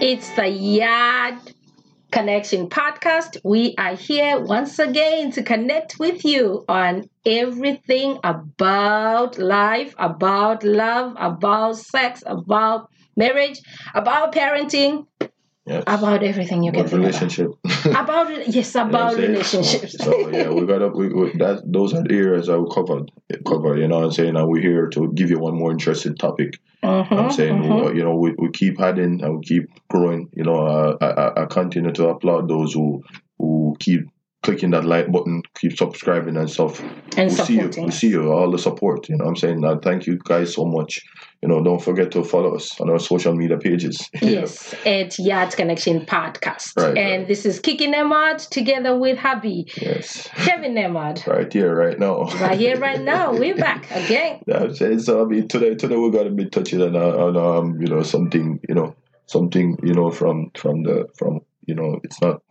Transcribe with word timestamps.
It's 0.00 0.30
the 0.34 0.48
Yard 0.48 1.38
Connection 2.10 2.68
podcast. 2.68 3.36
We 3.44 3.74
are 3.78 3.94
here 3.94 4.40
once 4.40 4.78
again 4.78 5.30
to 5.32 5.42
connect 5.42 5.98
with 5.98 6.24
you 6.24 6.64
on 6.68 7.08
everything 7.26 8.18
about 8.24 9.38
life, 9.38 9.94
about 9.98 10.64
love, 10.64 11.14
about 11.18 11.76
sex, 11.76 12.22
about 12.26 12.88
marriage, 13.16 13.60
about 13.94 14.32
parenting, 14.34 15.06
Yes. 15.68 15.84
about 15.86 16.22
everything 16.22 16.62
you 16.62 16.72
can 16.72 16.80
About 16.80 16.90
think 16.90 17.00
relationship. 17.02 17.52
about. 17.84 18.04
About 18.08 18.48
yes, 18.48 18.74
You 18.74 18.80
know 18.80 18.88
about 18.88 19.16
relationships. 19.16 19.98
So, 19.98 20.04
so, 20.04 20.28
yeah, 20.30 20.48
we 20.48 20.66
got 20.66 20.78
to 20.78 20.88
we, 20.88 21.08
we, 21.08 21.32
that. 21.38 21.62
Those 21.66 21.92
are 21.94 22.02
the 22.02 22.14
areas 22.14 22.46
that 22.46 22.58
we 22.60 22.68
covered. 22.74 23.10
Cover, 23.46 23.76
you 23.76 23.86
know 23.86 23.98
what 23.98 24.04
I'm 24.06 24.12
saying? 24.12 24.36
And 24.36 24.48
we're 24.48 24.62
here 24.62 24.86
to 24.88 25.12
give 25.12 25.30
you 25.30 25.38
one 25.38 25.54
more 25.54 25.70
interesting 25.70 26.14
topic. 26.16 26.58
Mhm, 26.82 27.12
I'm 27.12 27.30
saying, 27.30 27.62
mhm. 27.62 27.94
you 27.96 28.02
know, 28.02 28.14
we, 28.14 28.34
we 28.38 28.50
keep 28.50 28.80
adding 28.80 29.22
and 29.22 29.38
we 29.38 29.44
keep 29.44 29.68
growing. 29.90 30.30
You 30.34 30.44
know, 30.44 30.56
uh, 30.66 30.96
I, 31.00 31.06
I, 31.06 31.42
I 31.42 31.46
continue 31.46 31.92
to 31.92 32.08
applaud 32.08 32.48
those 32.48 32.72
who 32.72 33.02
who 33.38 33.76
keep 33.78 34.08
clicking 34.42 34.70
that 34.70 34.84
like 34.84 35.10
button, 35.10 35.42
keep 35.60 35.76
subscribing 35.76 36.36
and 36.36 36.50
stuff. 36.50 36.80
And 37.16 37.28
we 37.30 37.36
see 37.36 37.54
you, 37.54 37.60
supporting. 37.62 37.84
we 37.84 37.90
see 37.90 38.08
you, 38.08 38.32
all 38.32 38.50
the 38.50 38.58
support. 38.58 39.08
You 39.08 39.16
know, 39.16 39.24
what 39.24 39.30
I'm 39.30 39.36
saying, 39.36 39.64
uh, 39.64 39.76
thank 39.82 40.06
you 40.06 40.18
guys 40.24 40.54
so 40.54 40.64
much. 40.64 41.04
You 41.42 41.48
know, 41.48 41.62
don't 41.62 41.80
forget 41.80 42.10
to 42.12 42.24
follow 42.24 42.56
us 42.56 42.80
on 42.80 42.90
our 42.90 42.98
social 42.98 43.32
media 43.34 43.58
pages. 43.58 44.10
Yes, 44.20 44.74
at 44.84 45.16
Yard 45.20 45.52
Connection 45.52 46.04
Podcast. 46.04 46.72
Right, 46.76 46.98
and 46.98 47.18
right. 47.20 47.28
this 47.28 47.46
is 47.46 47.60
Kiki 47.60 47.86
Nembhard 47.86 48.48
together 48.50 48.98
with 48.98 49.18
hubby, 49.18 49.70
Yes. 49.80 50.28
Kevin 50.34 50.74
Nembhard. 50.74 51.24
Right 51.28 51.52
here, 51.52 51.72
right 51.74 51.96
now. 51.98 52.24
Right 52.40 52.58
here, 52.58 52.76
right 52.78 53.00
now. 53.00 53.32
We're 53.32 53.54
back 53.68 53.88
again. 53.92 54.40
I'm 54.52 54.74
so. 55.00 55.22
I 55.22 55.24
mean, 55.26 55.46
today, 55.46 55.76
today 55.76 55.96
we're 55.96 56.10
gonna 56.10 56.30
be 56.30 56.46
touching 56.46 56.82
on, 56.82 56.96
on 56.96 57.36
um, 57.36 57.80
you 57.80 57.86
know, 57.86 58.02
something, 58.02 58.58
you 58.68 58.74
know, 58.74 58.96
something, 59.26 59.78
you 59.84 59.94
know, 59.94 60.10
from 60.10 60.50
from 60.56 60.82
the 60.82 61.06
from, 61.16 61.40
you 61.66 61.74
know, 61.76 62.00
it's 62.02 62.20
not, 62.20 62.42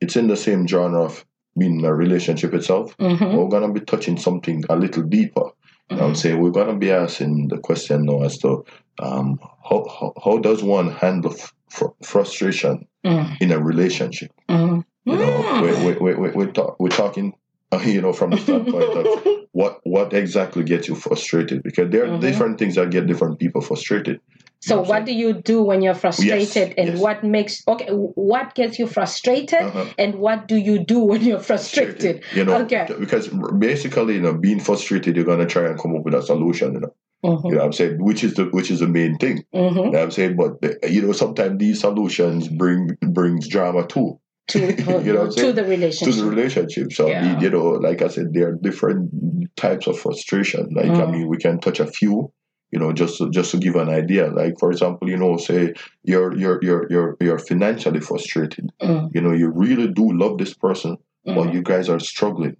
it's 0.00 0.16
in 0.16 0.26
the 0.26 0.36
same 0.36 0.66
genre 0.66 1.04
of 1.04 1.24
being 1.56 1.84
a 1.84 1.94
relationship 1.94 2.54
itself. 2.54 2.94
hmm 2.98 3.36
we're 3.36 3.48
gonna 3.48 3.72
be 3.72 3.80
touching 3.80 4.16
something 4.16 4.64
a 4.68 4.74
little 4.76 5.04
deeper. 5.04 5.50
What 5.90 6.02
I'm 6.02 6.14
saying 6.14 6.40
we're 6.40 6.50
gonna 6.50 6.76
be 6.76 6.90
asking 6.92 7.48
the 7.48 7.58
question 7.58 8.04
now 8.04 8.22
as 8.22 8.38
to 8.38 8.64
um, 9.00 9.40
how, 9.68 9.84
how 9.88 10.12
how 10.24 10.38
does 10.38 10.62
one 10.62 10.88
handle 10.90 11.32
f- 11.32 11.52
fr- 11.68 11.94
frustration 12.04 12.86
Mm, 13.04 13.40
in 13.40 13.50
a 13.50 13.58
relationship? 13.58 14.30
mm. 14.48 14.84
You 15.06 15.16
know, 15.16 15.60
we 15.62 15.72
we 15.86 15.92
we 15.98 16.14
we 16.14 16.28
we're, 16.30 16.52
talk, 16.52 16.76
we're 16.78 16.90
talking, 16.90 17.32
uh, 17.72 17.78
you 17.84 18.00
know, 18.02 18.12
from 18.12 18.30
the 18.30 18.36
standpoint 18.36 18.84
of 18.94 19.06
what 19.52 19.80
what 19.84 20.12
exactly 20.12 20.62
gets 20.62 20.86
you 20.86 20.94
frustrated 20.94 21.62
because 21.62 21.90
there 21.90 22.04
are 22.04 22.08
Mhm. 22.18 22.20
different 22.20 22.58
things 22.58 22.74
that 22.76 22.90
get 22.90 23.06
different 23.06 23.38
people 23.38 23.60
frustrated 23.62 24.20
So, 24.62 24.82
what 24.82 25.06
do 25.06 25.12
you 25.12 25.32
do 25.40 25.62
when 25.62 25.80
you're 25.80 25.94
frustrated, 25.94 26.74
and 26.76 26.90
yes. 26.90 26.98
what 27.00 27.24
makes 27.24 27.62
okay? 27.66 27.86
What 27.88 28.54
gets 28.54 28.78
you 28.78 28.86
frustrated, 28.86 29.62
Uh-huh. 29.62 29.86
and 29.96 30.16
what 30.16 30.48
do 30.48 30.56
you 30.56 30.84
do 30.84 30.98
when 31.00 31.22
you're 31.24 31.40
frustrated? 31.40 32.22
you 32.34 32.44
know 32.44 32.56
Okay. 32.62 32.86
because 32.98 33.28
basically 33.58 34.14
you 34.14 34.20
know 34.20 34.34
being 34.34 34.60
frustrated 34.60 35.16
you're 35.16 35.24
going 35.24 35.38
to 35.38 35.46
try 35.46 35.66
and 35.66 35.78
come 35.80 35.96
up 35.96 36.04
with 36.04 36.14
a 36.14 36.22
solution 36.22 36.74
you 36.74 36.80
know 36.80 36.94
Mhm, 37.22 37.44
you 37.44 37.50
know 37.52 37.58
what 37.58 37.64
i'm 37.66 37.72
saying 37.74 38.02
which 38.02 38.24
is 38.24 38.32
the 38.34 38.44
which 38.46 38.70
is 38.70 38.80
the 38.80 38.86
main 38.88 39.16
thing 39.18 39.44
mhm. 39.54 39.74
you 39.76 39.90
know 39.90 39.90
what 39.90 40.02
i'm 40.02 40.10
saying 40.10 40.36
but 40.36 40.52
uh, 40.64 40.86
you 40.86 41.02
know 41.02 41.12
sometimes 41.12 41.58
these 41.58 41.78
solutions 41.80 42.48
bring 42.48 42.96
brings 43.18 43.46
drama 43.48 43.86
too 43.86 44.18
To, 44.48 44.58
You 45.06 45.12
know 45.12 45.30
to 45.30 45.52
the 45.52 45.62
to 45.62 45.68
relationship. 45.68 46.14
the 46.24 46.28
relationship 46.30 46.92
so 46.92 47.06
I 47.08 47.10
Yeah. 47.10 47.22
mean, 47.24 47.40
you 47.44 47.50
know 47.50 47.66
like 47.88 48.00
i 48.02 48.08
said 48.08 48.32
there 48.34 48.48
are 48.50 48.58
different 48.68 49.10
types 49.56 49.86
of 49.86 49.98
frustration 49.98 50.62
like 50.78 50.92
i 51.02 51.04
Mm. 51.06 51.12
mean 51.12 51.28
we 51.28 51.38
can 51.44 51.60
touch 51.60 51.78
a 51.80 51.86
few 51.98 52.32
you 52.72 52.78
know 52.78 52.92
just 52.92 53.18
to, 53.18 53.30
just 53.30 53.50
to 53.50 53.58
give 53.58 53.76
an 53.76 53.88
idea 53.88 54.28
like 54.28 54.58
for 54.58 54.70
example 54.70 55.08
you 55.08 55.16
know 55.16 55.36
say 55.36 55.72
you're 56.04 56.36
you're 56.36 56.58
you're 56.62 56.86
you're, 56.90 57.16
you're 57.20 57.38
financially 57.38 58.00
frustrated 58.00 58.70
Mm, 58.80 59.14
you 59.14 59.20
know 59.20 59.32
you 59.32 59.48
really 59.50 59.88
do 59.88 60.12
love 60.12 60.38
this 60.38 60.54
person 60.54 60.96
but 61.24 61.34
mhm. 61.48 61.54
you 61.54 61.62
guys 61.62 61.88
are 61.88 62.00
struggling 62.00 62.50
you 62.50 62.56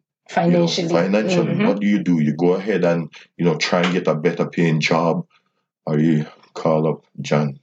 know, 0.52 0.66
Financially. 0.68 0.88
financially 0.88 1.54
Mhm. 1.54 1.66
what 1.66 1.80
do 1.80 1.86
you 1.86 2.02
do 2.02 2.20
you 2.20 2.34
go 2.34 2.54
ahead 2.54 2.84
and 2.84 3.10
you 3.36 3.44
know 3.44 3.56
try 3.56 3.82
and 3.82 3.92
get 3.92 4.06
a 4.06 4.14
better 4.14 4.46
paying 4.46 4.80
job 4.80 5.26
or 5.86 5.98
you 5.98 6.26
call 6.54 6.86
up 6.88 7.04
john 7.20 7.58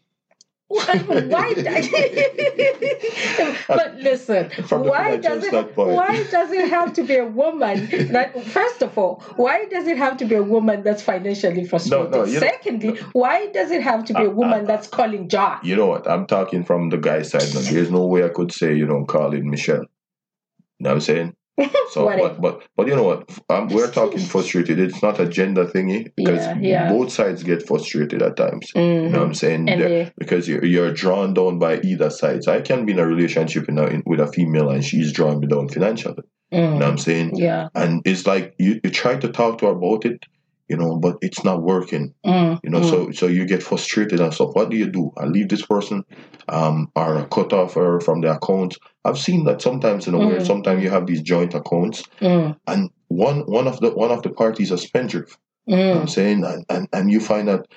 Why? 0.69 0.97
why 0.97 1.53
but 3.69 3.95
listen, 3.95 4.49
why 4.69 5.15
does 5.15 5.45
it? 5.45 5.77
Why 5.77 6.23
does 6.29 6.51
it 6.51 6.69
have 6.69 6.91
to 6.93 7.03
be 7.03 7.15
a 7.15 7.25
woman? 7.25 7.87
That 8.11 8.43
first 8.47 8.81
of 8.81 8.97
all, 8.97 9.23
why 9.37 9.65
does 9.65 9.87
it 9.87 9.97
have 9.97 10.17
to 10.17 10.25
be 10.25 10.35
a 10.35 10.43
woman 10.43 10.83
that's 10.83 11.01
financially 11.01 11.65
frustrated? 11.65 12.11
no, 12.11 12.25
know- 12.25 12.39
Secondly, 12.39 12.97
why 13.13 13.47
does 13.47 13.71
it 13.71 13.81
have 13.81 14.03
to 14.05 14.13
be 14.13 14.23
a 14.23 14.29
Uh, 14.29 14.33
woman 14.33 14.63
uh, 14.65 14.67
that's 14.67 14.87
calling 14.87 15.29
John? 15.29 15.59
you 15.63 15.75
know 15.75 15.87
what 15.87 16.07
i'm 16.09 16.25
talking 16.27 16.63
from 16.65 16.89
the 16.89 16.97
guy's 16.97 17.29
side 17.31 17.53
now 17.53 17.61
there's 17.61 17.89
no 17.91 18.05
way 18.05 18.23
i 18.23 18.29
could 18.29 18.51
say 18.51 18.75
you 18.75 18.85
know 18.85 19.05
calling 19.05 19.49
michelle 19.49 19.81
you 19.85 20.81
know 20.81 20.89
what 20.89 20.95
i'm 20.95 21.01
saying 21.01 21.33
so 21.91 22.05
Whatever. 22.05 22.29
but, 22.29 22.41
but 22.41 22.63
but 22.75 22.87
you 22.87 22.95
know 22.95 23.03
what 23.03 23.29
um, 23.49 23.67
we're 23.69 23.89
talking 23.91 24.19
frustrated 24.33 24.79
it's 24.79 25.01
not 25.01 25.19
a 25.19 25.27
gender 25.27 25.65
thingy 25.65 26.11
because 26.15 26.45
Yeah, 26.45 26.57
yeah. 26.59 26.89
both 26.89 27.11
sides 27.11 27.41
get 27.43 27.65
frustrated 27.67 28.21
at 28.21 28.35
times 28.37 28.71
you 28.75 28.81
know 28.81 29.01
what 29.03 29.11
Mhm. 29.13 29.21
i'm 29.25 29.33
saying 29.33 29.65
they- 29.65 30.11
because 30.17 30.47
you're, 30.47 30.63
you're 30.63 30.93
drawn 30.93 31.33
down 31.33 31.57
by 31.57 31.79
either 31.81 32.09
sides 32.11 32.47
i 32.47 32.61
can 32.61 32.85
be 32.85 32.93
in 32.93 32.99
a 32.99 33.07
relationship 33.07 33.67
in 33.69 33.77
a, 33.79 33.85
in, 33.87 34.03
with 34.05 34.19
a 34.19 34.27
female 34.27 34.69
and 34.69 34.85
she's 34.85 35.11
drawing 35.11 35.39
me 35.39 35.47
down 35.47 35.67
financially 35.67 36.23
you 36.51 36.61
know 36.61 36.73
what 36.75 36.83
i'm 36.83 36.95
Mm. 36.95 36.99
saying 36.99 37.31
Yeah. 37.35 37.69
and 37.73 38.01
it's 38.05 38.27
like 38.27 38.53
you, 38.59 38.79
you 38.83 38.91
try 38.91 39.15
to 39.17 39.29
talk 39.29 39.57
to 39.59 39.65
her 39.65 39.71
about 39.71 40.05
it 40.05 40.23
you 40.69 40.77
know 40.77 40.97
but 40.97 41.17
it's 41.21 41.43
not 41.43 41.61
working. 41.61 42.13
Mm, 42.25 42.59
you 42.63 42.69
know 42.69 42.81
mm. 42.81 42.89
so 42.89 43.11
so 43.11 43.27
you 43.27 43.45
get 43.45 43.63
frustrated 43.63 44.19
and 44.19 44.33
stuff. 44.33 44.51
What 44.53 44.69
do 44.69 44.77
you 44.77 44.87
do? 44.89 45.11
I 45.17 45.25
leave 45.25 45.49
this 45.49 45.65
person 45.65 46.03
um 46.49 46.91
or 46.95 47.17
I 47.17 47.25
cut 47.25 47.53
off 47.53 47.73
her 47.73 47.99
from 47.99 48.21
the 48.21 48.31
account 48.33 48.77
i've 49.05 49.17
seen 49.17 49.45
that 49.45 49.61
sometimes 49.61 50.07
in 50.07 50.13
a 50.13 50.17
Mm. 50.17 50.45
sometimes 50.45 50.83
you 50.83 50.89
have 50.89 51.05
these 51.05 51.21
joint 51.21 51.53
accounts 51.53 52.03
Mm, 52.21 52.57
and 52.67 52.89
one 53.09 53.41
one 53.41 53.67
of 53.67 53.79
the 53.79 53.91
one 53.91 54.11
of 54.11 54.21
the 54.23 54.29
parties 54.29 54.71
are 54.71 54.77
spendthrift. 54.77 55.37
You 55.65 55.75
know 55.75 55.99
i'm 56.01 56.05
mm. 56.05 56.09
saying? 56.09 56.43
And, 56.43 56.65
and 56.69 56.87
and 56.93 57.11
you 57.11 57.19
find 57.19 57.47
that 57.47 57.67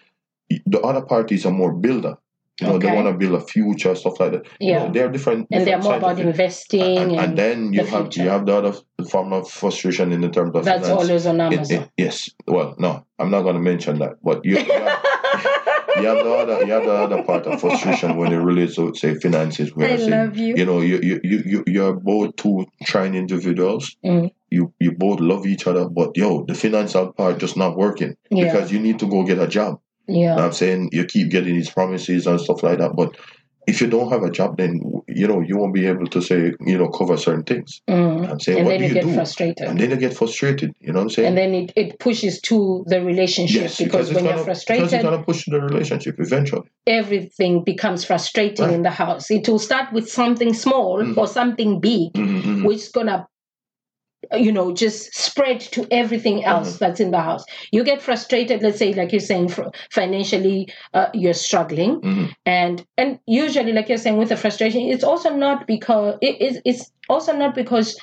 the 0.66 0.80
other 0.80 1.02
parties 1.02 1.46
are 1.46 1.52
more 1.52 1.72
builder 1.72 2.16
you 2.60 2.66
know 2.66 2.78
they 2.78 2.92
want 2.94 3.06
to 3.08 3.14
build 3.14 3.34
a 3.34 3.44
future 3.44 3.94
stuff 3.94 4.18
like 4.20 4.32
that 4.32 4.46
you 4.60 4.72
know 4.72 4.84
Yeah. 4.86 4.90
they're 4.92 5.08
different 5.10 5.46
And 5.50 5.66
they're 5.66 5.78
more 5.78 5.96
about 5.96 6.18
investing 6.18 6.98
and, 6.98 7.10
and, 7.12 7.20
and 7.20 7.38
then 7.38 7.72
you 7.72 7.82
the 7.84 7.90
have 7.90 8.02
future. 8.04 8.22
you 8.24 8.28
have 8.30 8.46
the 8.46 8.54
other 8.56 8.72
form 9.10 9.32
of 9.32 9.50
frustration 9.50 10.12
in 10.12 10.20
the 10.20 10.28
terms 10.28 10.54
of 10.54 10.64
that's 10.64 10.86
finance. 10.88 11.02
always 11.02 11.26
on 11.26 11.40
Amazon. 11.40 11.82
it- 11.82 11.90
yes. 11.96 12.28
Well, 12.46 12.74
no, 12.78 13.06
I'm 13.18 13.30
not 13.30 13.42
going 13.42 13.54
to 13.56 13.62
mention 13.62 13.98
that. 14.00 14.14
But 14.22 14.44
you, 14.44 14.56
you, 14.58 14.72
have, 14.72 15.04
you 15.96 16.06
have 16.06 16.24
the 16.24 16.34
other, 16.42 16.64
you 16.66 16.72
have 16.72 16.84
the 16.84 16.92
other 16.92 17.22
part 17.22 17.46
of 17.46 17.60
frustration 17.60 18.16
when 18.16 18.32
it 18.32 18.36
relates 18.36 18.74
to 18.76 18.94
say 18.94 19.14
finances. 19.14 19.74
Where 19.74 19.90
I 19.92 19.96
say, 19.96 20.10
love 20.10 20.36
you. 20.36 20.54
you 20.56 20.66
know, 20.66 20.80
you 20.80 20.98
you 21.02 21.20
you 21.24 21.42
you 21.46 21.64
you're 21.66 21.94
both 21.94 22.36
two 22.36 22.66
trying 22.84 23.14
individuals. 23.14 23.96
Mm. 24.04 24.30
You 24.50 24.72
you 24.80 24.92
both 24.92 25.20
love 25.20 25.46
each 25.46 25.66
other, 25.66 25.88
but 25.88 26.16
yo, 26.16 26.44
the 26.44 26.54
financial 26.54 27.12
part 27.12 27.38
just 27.38 27.56
not 27.56 27.76
working 27.76 28.16
Yeah. 28.30 28.44
because 28.52 28.70
you 28.72 28.78
need 28.80 28.98
to 28.98 29.06
go 29.06 29.22
get 29.24 29.38
a 29.38 29.46
job. 29.46 29.80
Yeah. 30.10 30.36
I'm 30.36 30.52
saying 30.52 30.90
you 30.92 31.04
keep 31.04 31.30
getting 31.30 31.54
these 31.54 31.70
promises 31.70 32.26
and 32.26 32.40
stuff 32.40 32.62
like 32.62 32.78
that, 32.78 32.94
but 32.96 33.16
if 33.66 33.80
you 33.80 33.86
don't 33.86 34.10
have 34.10 34.22
a 34.22 34.30
job, 34.30 34.56
then 34.56 34.80
you 35.06 35.28
know 35.28 35.40
you 35.42 35.56
won't 35.56 35.74
be 35.74 35.86
able 35.86 36.06
to 36.08 36.20
say 36.20 36.52
you 36.60 36.78
know 36.78 36.88
cover 36.88 37.16
certain 37.16 37.44
things. 37.44 37.80
Mm. 37.88 38.28
I'm 38.28 38.40
saying, 38.40 38.58
And 38.58 38.66
what 38.66 38.72
then 38.72 38.78
do 38.80 38.84
you 38.84 38.88
you 38.88 38.94
get 38.94 39.04
do? 39.04 39.14
frustrated. 39.14 39.66
And 39.68 39.78
then 39.78 39.90
you 39.90 39.96
get 39.96 40.14
frustrated. 40.16 40.72
You 40.80 40.92
know 40.92 41.00
what 41.00 41.04
I'm 41.04 41.10
saying? 41.10 41.28
and 41.28 41.38
then 41.38 41.54
it, 41.54 41.72
it 41.76 41.98
pushes 42.00 42.40
to 42.42 42.84
the 42.88 43.02
relationship 43.02 43.62
yes, 43.62 43.78
because, 43.78 44.08
it's 44.10 44.16
when 44.16 44.24
you're 44.24 44.32
gonna, 44.32 44.44
because 44.44 44.64
frustrated 44.64 44.92
it's 44.94 45.02
gonna 45.04 45.22
push 45.22 45.44
the 45.46 45.60
relationship 45.60 46.16
eventually. 46.18 46.62
everything 46.86 47.62
becomes 47.64 48.04
frustrating 48.04 48.64
Right. 48.66 48.74
in 48.74 48.82
the 48.82 48.90
house 48.90 49.30
it 49.30 49.48
will 49.48 49.58
start 49.58 49.92
with 49.92 50.10
something 50.10 50.52
small 50.54 51.02
Mhm. 51.02 51.16
or 51.16 51.26
something 51.26 51.80
big 51.80 52.12
Mhm, 52.14 52.42
mhm. 52.42 52.64
which 52.66 52.78
is 52.78 52.88
gonna 52.88 53.26
you 54.34 54.52
know 54.52 54.72
just 54.72 55.14
spread 55.14 55.60
to 55.60 55.86
everything 55.90 56.44
else 56.44 56.74
Mhm. 56.74 56.78
that's 56.78 57.00
in 57.00 57.10
the 57.10 57.20
house 57.20 57.44
you 57.72 57.82
get 57.82 58.02
frustrated 58.02 58.62
let's 58.62 58.78
say 58.78 58.92
like 58.92 59.12
you're 59.12 59.20
saying 59.20 59.50
financially 59.90 60.68
uh, 60.94 61.06
you're 61.14 61.32
struggling 61.34 62.00
Mhm. 62.00 62.32
and 62.46 62.84
and 62.98 63.18
usually 63.26 63.72
like 63.72 63.88
you're 63.88 63.98
saying 63.98 64.18
with 64.18 64.28
the 64.28 64.36
frustration 64.36 64.82
it's 64.82 65.04
also 65.04 65.30
not 65.34 65.66
because 65.66 66.16
it 66.20 66.40
is 66.40 66.60
it's 66.64 66.90
also 67.08 67.32
not 67.32 67.54
because 67.54 67.98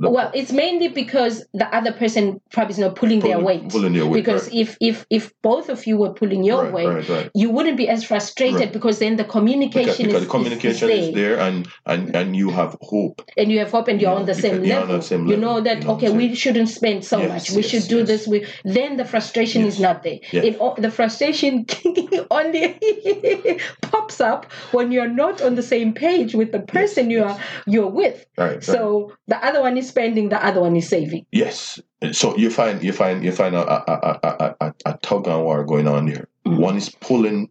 The- 0.00 0.10
well 0.10 0.30
it's 0.32 0.52
mainly 0.52 0.88
because 0.88 1.44
the 1.54 1.66
other 1.74 1.92
person 1.92 2.40
probably 2.52 2.72
is 2.74 2.78
not 2.78 2.94
pulling, 2.94 3.18
their 3.20 3.40
weight 3.40 3.68
pulling 3.68 3.94
their 3.94 4.06
weight, 4.06 4.14
because 4.24 4.44
right. 4.44 4.54
if 4.62 4.76
if 4.80 5.04
if 5.10 5.32
both 5.42 5.68
of 5.68 5.86
you 5.88 5.96
were 5.96 6.12
pulling 6.12 6.44
your 6.44 6.64
right, 6.64 6.72
weight 6.72 7.08
right, 7.08 7.30
you 7.34 7.50
wouldn't 7.50 7.76
be 7.76 7.88
as 7.88 8.04
frustrated 8.04 8.70
because 8.72 9.00
then 9.00 9.16
the 9.16 9.24
communication 9.24 10.06
because 10.06 10.22
is, 10.22 10.28
the 10.28 10.30
communication 10.30 10.90
is, 10.90 11.08
is 11.08 11.14
there, 11.14 11.40
and, 11.40 11.66
and 11.86 12.14
and 12.14 12.36
you 12.36 12.50
have 12.50 12.76
hope. 12.80 13.22
and 13.36 13.50
you 13.50 13.58
have 13.58 13.70
hope 13.72 13.88
and 13.88 14.00
you're 14.00 14.12
Yeah, 14.12 14.18
on 14.18 14.26
the 14.26 14.34
same 14.34 14.64
you're 14.64 14.76
on 14.76 14.88
level. 14.88 14.96
the 14.98 15.02
same 15.02 15.26
you 15.26 15.36
know 15.36 15.60
that 15.60 15.78
you 15.78 15.84
know 15.88 15.94
okay, 15.94 16.10
we 16.10 16.34
shouldn't 16.34 16.68
spend 16.68 17.04
so 17.04 17.18
Yes, 17.18 17.28
much. 17.32 17.50
We 17.50 17.62
yes, 17.62 17.70
should 17.70 17.88
do 17.88 17.98
yes. 17.98 18.08
this. 18.08 18.26
We 18.28 18.46
then 18.64 18.96
the 18.98 19.04
frustration 19.04 19.64
is 19.64 19.80
not 19.80 20.02
there. 20.04 20.20
It 20.32 20.58
the 20.78 20.90
frustration 20.90 21.66
only 22.30 22.78
pops 23.82 24.20
up 24.20 24.46
when 24.70 24.92
you're 24.92 25.08
not 25.24 25.42
on 25.42 25.56
the 25.56 25.62
same 25.62 25.92
page 25.92 26.34
with 26.34 26.52
the 26.52 26.60
person 26.60 27.10
you 27.10 27.24
are 27.24 27.38
you're 27.66 27.90
with. 27.90 28.24
Right. 28.36 28.62
So 28.62 29.12
the 29.26 29.44
other 29.44 29.60
one 29.60 29.76
is 29.76 29.87
spending, 29.88 30.28
the 30.28 30.44
other 30.44 30.60
one 30.60 30.76
is 30.76 30.88
saving. 30.88 31.26
yes. 31.32 31.80
So 32.12 32.36
you 32.36 32.50
find 32.50 32.82
you 32.82 32.92
find 32.92 33.24
you 33.24 33.32
find 33.32 33.54
a 33.56 33.64
a, 33.68 33.78
a, 33.90 34.20
a, 34.22 34.54
a, 34.60 34.74
a 34.86 34.98
tug 35.02 35.26
and 35.26 35.42
war 35.42 35.64
going 35.64 35.88
on 35.88 36.06
here. 36.06 36.28
Mhm. 36.46 36.58
One 36.58 36.76
is 36.76 36.90
pulling, 36.90 37.50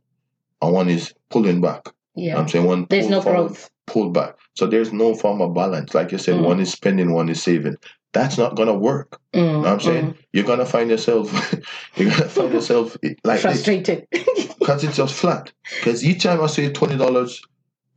and 0.61 0.73
one 0.73 0.89
is 0.89 1.13
pulling 1.29 1.59
back. 1.61 1.89
Yeah. 2.15 2.37
I'm 2.39 2.47
saying 2.47 2.65
one 2.65 2.87
There's 2.89 3.09
no 3.09 3.21
forward, 3.21 3.47
growth. 3.49 3.69
pull 3.85 4.09
back. 4.09 4.35
So 4.55 4.65
there's 4.65 4.91
no 4.93 5.13
form 5.15 5.41
of 5.41 5.53
balance. 5.53 5.93
Like 5.93 6.11
you 6.11 6.17
said, 6.17 6.35
Mm. 6.35 6.43
one 6.45 6.59
is 6.61 6.71
spending, 6.71 7.11
one 7.13 7.29
is 7.29 7.43
saving. 7.43 7.75
That's 8.13 8.37
not 8.37 8.55
gonna 8.55 8.73
work. 8.73 9.19
Mm, 9.33 9.39
You 9.39 9.45
know 9.51 9.59
what 9.59 9.67
I'm 9.67 9.79
saying? 9.81 10.05
mm. 10.13 10.17
You're 10.33 10.45
gonna 10.45 10.65
find 10.65 10.89
yourself 10.89 11.25
you're 11.97 12.09
gonna 12.09 12.29
find 12.29 12.53
yourself 12.53 12.95
like 13.25 13.41
frustrated. 13.41 14.07
because 14.59 14.83
it's 14.85 14.95
just 14.97 15.13
flat. 15.13 15.51
Because 15.77 16.03
each 16.05 16.23
time 16.23 16.41
I 16.41 16.47
say 16.47 16.71
twenty 16.71 16.97
dollars, 16.97 17.41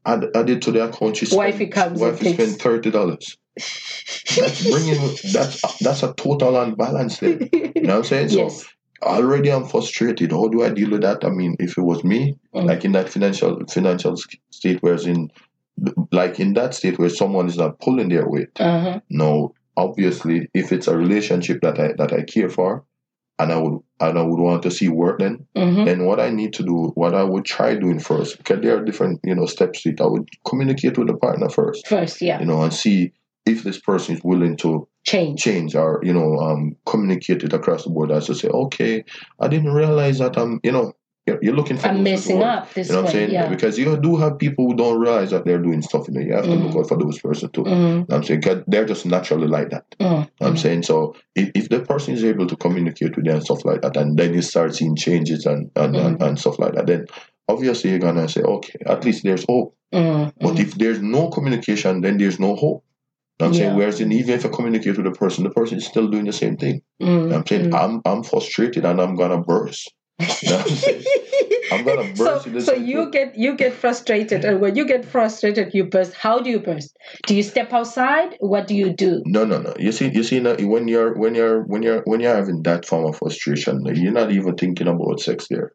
add, 0.05 0.27
add 0.35 0.51
it 0.51 0.61
to 0.63 0.73
the 0.73 0.85
account. 0.85 1.17
She 1.17 1.27
spend, 1.27 1.39
Wifey 1.39 1.69
comes 1.69 2.01
takes- 2.19 2.35
spend 2.35 2.61
thirty 2.61 2.91
dollars. 2.91 3.39
That's 3.57 4.71
bringing 4.71 5.01
that's 5.33 5.79
that's 5.79 6.03
a 6.03 6.15
total 6.15 6.57
unbalance 6.61 7.19
there. 7.19 7.39
You 7.53 7.83
know 7.83 7.97
what 7.97 7.99
I'm 7.99 8.05
saying? 8.05 8.29
So 8.31 8.39
yes. 8.45 8.65
already 9.03 9.51
I'm 9.51 9.67
frustrated. 9.67 10.33
How 10.33 10.49
do 10.49 10.63
I 10.63 10.71
deal 10.71 10.91
with 10.91 11.03
that? 11.03 11.25
I 11.25 11.31
mean, 11.31 11.57
if 11.59 11.77
it 11.77 11.83
was 11.83 12.05
me, 12.05 12.37
Mm. 12.55 12.65
like 12.67 12.85
in 12.85 12.93
that 12.93 13.09
financial 13.09 13.61
financial 13.69 14.17
state, 14.51 14.79
whereas 14.83 15.07
in 15.07 15.31
like 16.13 16.39
in 16.41 16.55
that 16.55 16.75
state 16.75 16.99
where 16.99 17.09
someone 17.09 17.47
is 17.49 17.57
not 17.57 17.79
pulling 17.81 18.09
their 18.09 18.29
weight. 18.29 18.61
Uh-huh. 18.61 19.01
No, 19.09 19.55
obviously, 19.77 20.49
if 20.55 20.73
it's 20.73 20.89
a 20.89 20.97
relationship 20.97 21.61
that 21.63 21.79
I 21.79 21.93
that 21.99 22.13
I 22.13 22.23
care 22.23 22.49
for, 22.51 22.85
and 23.39 23.53
I 23.53 23.59
would 23.59 23.79
and 24.01 24.19
I 24.19 24.23
would 24.23 24.41
want 24.41 24.63
to 24.65 24.71
see 24.71 24.89
work, 24.89 25.19
then 25.21 25.47
hmm 25.57 25.85
then 25.85 26.05
what 26.07 26.21
I 26.21 26.31
need 26.31 26.53
to 26.55 26.63
do, 26.63 26.93
what 26.95 27.15
I 27.15 27.23
would 27.25 27.45
try 27.45 27.75
doing 27.77 27.99
first, 28.01 28.39
because 28.39 28.61
there 28.63 28.77
are 28.77 28.85
different 28.85 29.21
you 29.25 29.35
know 29.35 29.47
steps 29.47 29.83
to 29.83 29.91
it. 29.91 30.01
I 30.01 30.07
would 30.07 30.29
communicate 30.45 30.99
with 30.99 31.09
the 31.09 31.17
partner 31.17 31.49
first, 31.49 31.87
First, 31.87 32.21
yeah. 32.21 32.39
you 32.41 32.47
know, 32.47 32.63
and 32.63 32.73
see 32.75 33.13
if 33.47 33.63
this 33.63 33.81
person 33.81 34.17
is 34.17 34.25
willing 34.25 34.57
to 34.59 34.87
Change. 35.03 35.43
change 35.43 35.75
or 35.75 35.99
you 36.03 36.13
know 36.13 36.37
um 36.41 36.77
communicate 36.85 37.43
it 37.43 37.55
across 37.55 37.85
the 37.85 37.91
board 37.91 38.11
as 38.13 38.27
to 38.27 38.35
say, 38.35 38.49
okay, 38.49 39.03
I 39.41 39.49
didn't 39.49 39.73
realize 39.73 40.19
that 40.19 40.37
I'm 40.37 40.61
you 40.63 40.73
know 40.73 40.93
you're, 41.43 41.55
looking 41.55 41.77
for 41.79 41.87
I'm 41.89 42.03
messing 42.03 42.43
up 42.43 42.73
this 42.75 42.89
You 42.89 42.95
know 42.95 43.03
what 43.03 43.09
I'm 43.11 43.13
saying? 43.13 43.31
Yeah. 43.31 43.49
Because 43.49 43.79
you 43.79 43.97
do 43.97 44.17
have 44.17 44.37
people 44.39 44.67
who 44.67 44.75
don't 44.75 44.99
realize 44.99 45.31
that 45.31 45.45
they're 45.45 45.63
doing 45.63 45.81
stuff. 45.81 46.09
You 46.09 46.15
know, 46.15 46.21
you 46.21 46.33
have 46.35 46.45
to 46.47 46.51
Mm. 46.51 46.65
look 46.65 46.77
out 46.77 46.89
for 46.89 46.99
those 46.99 47.21
persons 47.21 47.53
too. 47.53 47.63
Mm, 47.63 47.69
You 47.69 47.75
know 47.77 48.01
what 48.09 48.17
I'm 48.17 48.25
saying 48.25 48.43
'Cause 48.43 48.63
they're 48.67 48.85
just 48.85 49.07
naturally 49.07 49.47
like 49.47 49.71
that. 49.71 49.85
mm, 50.01 50.29
I'm 50.41 50.55
mm. 50.55 50.59
saying 50.59 50.83
so. 50.83 51.15
If, 51.37 51.51
if 51.55 51.69
the 51.69 51.81
person 51.81 52.15
is 52.15 52.25
able 52.25 52.47
to 52.49 52.57
communicate 52.57 53.15
with 53.17 53.25
them 53.27 53.37
and 53.37 53.45
stuff 53.45 53.65
like 53.65 53.83
that, 53.83 53.97
and 53.97 54.19
then 54.19 54.35
you 54.35 54.43
start 54.43 54.75
seeing 54.75 54.97
changes 54.97 55.47
and 55.47 55.71
and, 55.77 55.95
and, 55.97 56.19
Mhm. 56.19 56.27
and 56.27 56.39
stuff 56.39 56.59
like 56.59 56.75
that, 56.75 56.87
then 56.89 57.07
obviously 57.49 57.91
you're 57.91 58.01
gonna 58.01 58.29
say, 58.29 58.43
okay, 58.43 58.79
at 58.87 59.05
least 59.05 59.23
there's 59.23 59.45
hope. 59.49 59.75
Mm, 59.95 60.33
But 60.41 60.55
mm. 60.57 60.61
if 60.61 60.75
there's 60.75 61.01
no 61.01 61.29
communication, 61.31 62.01
then 62.01 62.19
there's 62.19 62.41
no 62.41 62.57
hope. 62.57 62.83
You 63.41 63.47
know 63.47 63.49
what 63.49 63.55
I'm 63.57 63.59
saying, 63.59 63.71
Yeah. 63.71 63.77
whereas 63.77 64.01
in, 64.01 64.13
even 64.13 64.35
if 64.35 64.45
I 64.45 64.49
communicate 64.51 64.97
with 64.99 65.07
the 65.07 65.13
person, 65.13 65.45
the 65.45 65.51
person 65.51 65.79
is 65.79 65.87
still 65.87 66.09
doing 66.09 66.27
the 66.27 66.33
same 66.33 66.59
thing. 66.59 66.83
Mm, 67.01 67.35
I'm 67.35 67.47
saying 67.47 67.71
mm. 67.71 67.75
I'm 67.75 68.03
I'm 68.05 68.23
frustrated 68.23 68.85
and 68.85 69.01
I'm 69.01 69.17
gonna 69.17 69.41
burst. 69.41 69.91
You 70.43 70.51
know 70.51 70.59
I'm? 70.59 71.05
I'm 71.73 71.85
gonna 71.85 72.17
so, 72.17 72.25
burst 72.43 72.67
so 72.67 72.73
way. 72.75 72.85
you 72.85 73.11
get 73.11 73.39
you 73.39 73.57
get 73.57 73.73
frustrated, 73.73 74.45
and 74.45 74.61
when 74.61 74.77
you 74.77 74.85
get 74.85 75.07
frustrated, 75.07 75.73
you 75.73 75.85
burst. 75.85 76.13
How 76.13 76.41
do 76.41 76.51
you 76.51 76.61
burst? 76.61 76.95
Do 77.27 77.35
you 77.35 77.43
step 77.43 77.73
outside? 77.73 78.37
What 78.41 78.67
do 78.67 78.75
you 78.75 78.93
do? 78.93 79.23
No, 79.25 79.47
no, 79.47 79.59
no. 79.59 79.75
You 79.79 79.93
see, 79.93 80.11
you 80.13 80.23
see, 80.23 80.41
now, 80.41 80.57
when 80.57 80.89
you're 80.89 81.15
when 81.15 81.35
you're 81.35 81.63
when 81.63 81.83
you're 81.83 82.03
when 82.03 82.21
you're 82.21 82.35
having 82.35 82.63
that 82.65 82.85
form 82.85 83.07
of 83.07 83.17
frustration, 83.17 83.87
you're 83.87 84.13
not 84.13 84.33
even 84.33 84.57
thinking 84.57 84.89
about 84.89 85.21
sex 85.21 85.47
there. 85.49 85.73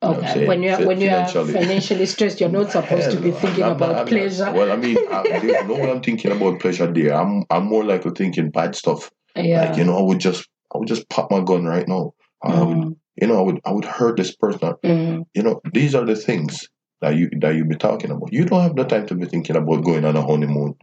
You 0.00 0.08
know 0.10 0.14
Okay, 0.18 0.46
when 0.46 0.62
you're 0.62 0.86
when 0.86 1.00
you're 1.00 1.10
financially. 1.10 1.52
financially 1.54 2.06
stressed, 2.06 2.40
you're 2.40 2.50
not 2.50 2.70
supposed 2.70 3.10
to 3.10 3.20
be 3.20 3.32
thinking 3.32 3.64
I'm 3.64 3.72
about 3.72 3.96
not- 3.96 4.06
pleasure. 4.06 4.52
well, 4.52 4.70
I 4.70 4.76
mean, 4.76 4.96
I, 5.10 5.22
there's 5.40 5.66
no 5.66 5.74
way 5.74 5.90
I'm 5.90 6.00
thinking 6.02 6.30
about 6.30 6.60
pleasure 6.60 6.86
there. 6.92 7.14
I'm 7.14 7.44
I'm 7.50 7.64
more 7.64 7.82
likely 7.84 8.12
thinking 8.12 8.50
bad 8.50 8.76
stuff. 8.76 9.10
yeah. 9.34 9.62
Like 9.64 9.76
you 9.76 9.84
know, 9.84 9.98
I 9.98 10.02
would 10.02 10.20
just 10.20 10.48
I 10.72 10.78
would 10.78 10.86
just 10.86 11.08
pop 11.08 11.32
my 11.32 11.40
gun 11.40 11.64
right 11.64 11.88
now. 11.88 12.12
I 12.44 12.62
would, 12.62 12.76
Mm, 12.76 12.96
you 13.20 13.26
know, 13.26 13.38
I 13.40 13.42
would 13.42 13.60
I 13.64 13.72
would 13.72 13.84
hurt 13.84 14.16
this 14.16 14.36
person. 14.36 14.74
mm, 14.84 15.24
You 15.34 15.42
know, 15.42 15.60
these 15.72 15.96
are 15.96 16.04
the 16.04 16.14
things 16.14 16.68
that 17.00 17.16
you 17.16 17.28
that 17.40 17.56
you 17.56 17.64
be 17.64 17.74
talking 17.74 18.12
about. 18.12 18.32
You 18.32 18.44
don't 18.44 18.62
have 18.62 18.76
the 18.76 18.84
time 18.84 19.06
to 19.08 19.16
be 19.16 19.26
thinking 19.26 19.56
about 19.56 19.82
going 19.82 20.04
on 20.04 20.14
a 20.16 20.22
honeymoon 20.22 20.74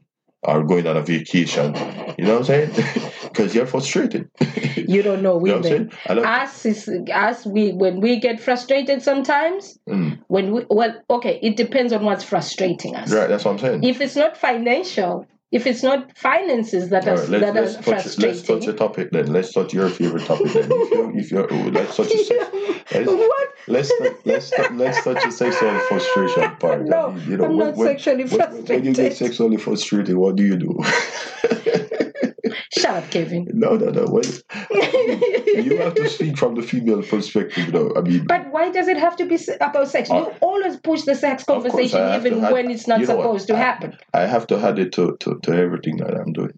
or 0.44 0.64
going 0.66 0.88
on 0.88 0.98
a 0.98 1.02
vacation. 1.02 1.74
You 2.18 2.26
know 2.26 2.40
what 2.40 2.50
I'm 2.50 2.70
saying? 2.70 2.72
Because 3.36 3.54
you're 3.54 3.66
frustrated. 3.66 4.30
you 4.76 5.02
don't 5.02 5.22
know 5.22 5.40
You 5.46 5.52
know 5.52 5.58
what 5.58 5.66
I'm 5.66 5.72
women. 5.72 5.92
saying? 6.08 6.26
Us 6.26 6.66
is 6.66 6.90
us. 7.14 7.46
We 7.46 7.74
when 7.74 8.00
we 8.00 8.20
get 8.20 8.40
frustrated 8.40 9.02
sometimes. 9.02 9.78
Mm, 9.90 10.20
When 10.28 10.54
we 10.54 10.66
well, 10.70 10.96
okay, 11.10 11.40
it 11.44 11.58
depends 11.58 11.92
on 11.92 12.06
what's 12.06 12.24
frustrating 12.24 12.96
us. 12.96 13.12
right, 13.12 13.28
that's 13.28 13.44
what 13.44 13.52
I'm 13.52 13.60
saying. 13.60 13.84
If 13.84 14.00
it's 14.00 14.16
not 14.16 14.38
financial, 14.38 15.28
if 15.52 15.68
it's 15.68 15.84
not 15.84 16.18
finances 16.18 16.90
that 16.90 17.08
are 17.08 17.18
right, 17.18 17.30
let's, 17.30 17.44
that 17.46 17.54
let's, 17.56 17.76
are 17.76 17.82
touch, 17.82 17.94
let's 17.94 18.16
touch 18.16 18.24
frustrating. 18.46 18.70
a 18.70 18.74
topic 18.74 19.12
then. 19.12 19.28
Let's 19.34 19.52
touch 19.54 19.74
your 19.74 19.90
favorite 19.90 20.26
topic 20.26 20.54
then. 20.54 20.72
If 20.72 20.92
you're, 20.92 21.18
if 21.18 21.32
you're 21.32 21.72
let's 21.72 21.96
touch 21.98 22.12
a 22.12 22.18
sex, 22.24 22.46
let's, 22.94 23.08
what? 23.08 23.48
let's 23.68 23.92
let's 24.26 24.52
let's 24.72 25.04
touch 25.04 25.24
the 25.24 25.32
sexual 25.32 25.78
frustration 25.90 26.56
part. 26.58 26.86
No, 26.86 27.16
you 27.28 27.38
know, 27.38 27.46
I'm 27.46 27.58
when, 27.58 27.68
not 27.68 27.76
when, 27.76 27.88
sexually 27.90 28.24
when, 28.26 28.66
when 28.66 28.86
you 28.86 28.94
get 28.94 29.16
sexually 29.18 29.58
frustrated, 29.58 30.16
what 30.16 30.36
do 30.38 30.44
you 30.44 30.58
do? 30.58 30.80
Shut 32.78 32.96
up, 33.04 33.10
Kevin. 33.12 33.48
no, 33.54 33.76
no, 33.76 33.90
no. 33.90 34.06
Wait. 34.10 34.44
You 34.72 35.78
have 35.78 35.96
to 35.96 36.10
speak 36.10 36.38
from 36.38 36.56
the 36.56 36.62
female 36.62 37.02
perspective, 37.04 37.72
though. 37.72 37.94
I 37.96 38.02
mean, 38.02 38.26
But 38.28 38.52
why 38.52 38.70
does 38.70 38.88
it 38.88 38.98
have 38.98 39.16
to 39.18 39.26
be 39.26 39.38
about 39.62 39.88
sex? 39.88 40.10
You 40.10 40.16
Uh, 40.16 40.34
always 40.42 40.78
push 40.78 41.04
the 41.04 41.16
sex 41.16 41.44
conversation 41.46 42.00
I 42.02 42.18
even 42.18 42.42
have- 42.42 42.52
when 42.52 42.70
it's 42.70 42.88
not 42.88 43.00
you 43.00 43.08
know 43.08 43.16
what? 43.16 43.24
supposed 43.24 43.48
to 43.48 43.56
I- 43.56 43.60
happen. 43.60 43.98
I 44.14 44.22
have 44.26 44.48
to 44.48 44.58
add 44.58 44.78
it 44.80 44.92
to, 44.94 45.16
to, 45.22 45.40
to 45.44 45.52
everything 45.54 45.98
that 45.98 46.14
I'm 46.16 46.34
doing 46.34 46.58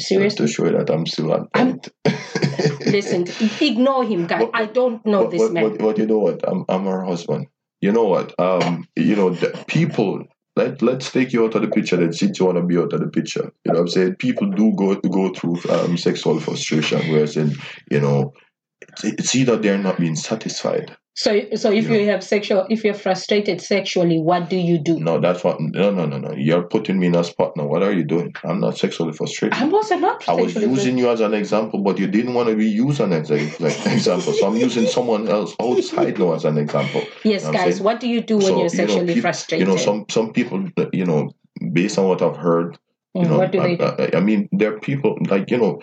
Seriously? 0.00 0.46
to 0.46 0.52
show 0.52 0.64
that 0.70 0.90
I'm 0.90 1.06
still 1.06 1.32
on 1.32 1.48
point. 1.54 1.88
Listen, 2.86 3.26
ignore 3.60 4.04
him, 4.04 4.26
guy. 4.26 4.40
But- 4.40 4.50
I 4.54 4.66
don't 4.66 5.04
know 5.06 5.22
but, 5.24 5.30
this 5.30 5.42
but, 5.42 5.52
man. 5.52 5.68
But, 5.70 5.78
but 5.78 5.98
you 5.98 6.06
know 6.06 6.18
what? 6.18 6.40
I'm 6.46 6.64
I'm 6.68 6.84
her 6.84 7.04
husband. 7.04 7.46
You 7.80 7.92
know 7.92 8.04
what? 8.04 8.34
Um, 8.40 8.88
you 8.96 9.14
know, 9.16 9.30
the 9.30 9.48
people. 9.68 10.24
Let 10.56 10.80
Let's 10.80 11.12
take 11.12 11.34
you 11.34 11.44
out 11.44 11.54
of 11.54 11.62
the 11.62 11.68
picture. 11.68 11.96
Then, 11.96 12.14
since 12.14 12.38
you 12.38 12.46
want 12.46 12.56
to 12.56 12.62
be 12.62 12.78
out 12.78 12.92
of 12.94 13.00
the 13.00 13.08
picture, 13.08 13.52
you 13.64 13.72
know 13.72 13.74
what 13.74 13.80
I'm 13.80 13.88
saying. 13.88 14.14
People 14.16 14.50
do 14.50 14.72
go 14.74 14.94
go 14.96 15.32
through 15.34 15.58
um, 15.70 15.98
sexual 15.98 16.40
frustration, 16.40 17.00
whereas 17.12 17.36
in 17.36 17.54
you 17.90 18.00
know, 18.00 18.32
it's, 18.80 19.04
it's 19.04 19.34
either 19.34 19.56
they're 19.56 19.78
not 19.78 19.98
being 19.98 20.16
satisfied. 20.16 20.96
So, 21.18 21.40
so 21.54 21.72
if 21.72 21.88
Yeah. 21.88 21.96
you 21.96 22.10
have 22.10 22.22
sexual, 22.22 22.66
if 22.68 22.84
you're 22.84 22.92
frustrated 22.92 23.62
sexually, 23.62 24.18
what 24.20 24.50
do 24.50 24.56
you 24.58 24.76
do? 24.78 25.00
No, 25.00 25.18
that's 25.18 25.42
what. 25.42 25.58
No, 25.58 25.90
no, 25.90 26.04
no, 26.04 26.18
no. 26.18 26.32
You're 26.36 26.64
putting 26.64 26.98
me 26.98 27.06
in 27.06 27.14
a 27.14 27.24
spot 27.24 27.56
now. 27.56 27.66
What 27.66 27.82
are 27.82 27.92
you 27.92 28.04
doing? 28.04 28.34
I'm 28.44 28.60
not 28.60 28.76
sexually 28.76 29.14
frustrated. 29.14 29.58
I'm 29.58 29.72
also 29.72 29.96
not 29.96 30.28
I 30.28 30.34
was 30.34 30.52
sexually 30.52 30.74
using 30.74 30.98
you 30.98 31.08
as 31.08 31.20
an 31.20 31.32
example, 31.32 31.82
but 31.82 31.98
you 31.98 32.06
didn't 32.06 32.34
want 32.34 32.50
to 32.50 32.54
be 32.54 32.66
used 32.68 33.00
as 33.00 33.10
an 33.10 33.12
exa- 33.24 33.60
like, 33.60 33.94
example. 33.94 34.34
So 34.34 34.46
I'm 34.46 34.56
using 34.56 34.86
someone 34.86 35.26
else 35.26 35.56
outside 35.58 36.18
now 36.18 36.34
as 36.34 36.44
an 36.44 36.58
example. 36.58 37.02
Yes, 37.24 37.46
I'm 37.46 37.54
guys. 37.54 37.76
saying- 37.76 37.84
What 37.84 37.98
do 37.98 38.08
you 38.08 38.20
do 38.20 38.36
when 38.36 38.44
So, 38.46 38.50
you're 38.50 38.58
you 38.58 38.62
know, 38.64 38.68
sexually 38.68 39.20
frustrated? 39.22 39.66
You 39.68 39.72
know, 39.72 39.80
some 39.80 40.04
some 40.10 40.34
people, 40.34 40.68
you 40.92 41.06
know, 41.06 41.30
based 41.72 41.96
on 41.98 42.08
what 42.08 42.20
I've 42.20 42.36
heard, 42.36 42.76
you 43.14 43.22
Mm, 43.22 43.28
know, 43.30 43.38
what 43.38 43.52
do 43.52 43.60
I, 43.60 43.68
they 43.68 43.76
do? 43.76 43.84
I, 43.84 44.10
I 44.18 44.20
mean, 44.20 44.50
there 44.52 44.74
are 44.74 44.80
people 44.80 45.16
like 45.30 45.50
you 45.50 45.56
know, 45.56 45.80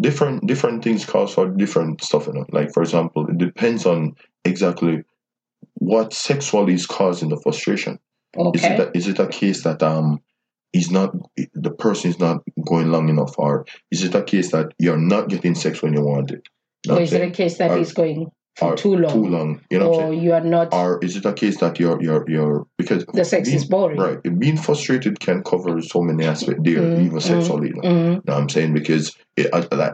different 0.00 0.46
different 0.46 0.82
things 0.82 1.04
cause 1.04 1.34
for 1.34 1.48
different 1.48 2.02
stuff. 2.02 2.26
You 2.26 2.34
know, 2.34 2.46
like 2.50 2.72
for 2.72 2.82
example, 2.82 3.26
it 3.28 3.38
depends 3.38 3.86
on 3.86 4.14
exactly 4.44 5.04
what 5.74 6.12
sexually 6.12 6.74
is 6.74 6.86
causing 6.86 7.28
the 7.28 7.40
frustration. 7.40 7.98
Is 8.54 8.64
okay. 8.64 8.74
it 8.74 8.80
a, 8.80 8.96
is 8.96 9.08
it 9.08 9.18
a 9.18 9.28
case 9.28 9.62
that 9.62 9.82
um 9.82 10.20
is 10.72 10.90
not 10.90 11.14
the 11.54 11.70
person 11.70 12.10
is 12.10 12.18
not 12.18 12.42
going 12.66 12.90
long 12.90 13.08
enough, 13.08 13.34
or 13.38 13.64
is 13.90 14.02
it 14.02 14.14
a 14.14 14.22
case 14.22 14.50
that 14.50 14.72
you're 14.78 14.96
not 14.96 15.28
getting 15.28 15.54
sex 15.54 15.82
when 15.82 15.94
you 15.94 16.02
want 16.02 16.32
it? 16.32 16.48
Or 16.88 17.00
is 17.00 17.12
it 17.12 17.22
a 17.22 17.30
case 17.30 17.58
that 17.58 17.70
Or- 17.70 17.78
is 17.78 17.92
going 17.92 18.30
for 18.56 18.72
or 18.72 18.76
too 18.76 18.96
long? 18.96 19.12
Too 19.12 19.26
long. 19.28 19.60
You 19.70 19.78
know 19.80 19.88
what 19.90 20.00
I'm 20.00 20.08
or 20.10 20.12
you 20.14 20.32
are 20.32 20.40
not. 20.40 20.72
Or 20.72 20.98
is 21.02 21.16
it 21.16 21.24
a 21.24 21.32
case 21.32 21.58
that 21.60 21.78
you're 21.80 22.00
you're 22.02 22.24
you're 22.28 22.66
because 22.78 23.04
the 23.06 23.24
sex 23.24 23.48
being- 23.48 23.56
is 23.56 23.64
boring. 23.64 23.98
Right. 23.98 24.18
Being 24.38 24.56
frustrated 24.56 25.20
can 25.20 25.42
cover 25.42 25.80
so 25.82 26.02
many 26.02 26.24
aspects 26.24 26.60
there, 26.64 26.82
Mm, 26.82 27.04
even 27.04 27.18
mm, 27.18 27.22
sexually. 27.22 27.68
You 27.68 27.74
know 27.74 27.82
Mm, 27.82 28.24
what 28.26 28.36
I'm 28.36 28.48
saying? 28.48 28.74
Because, 28.74 29.16
it, 29.36 29.46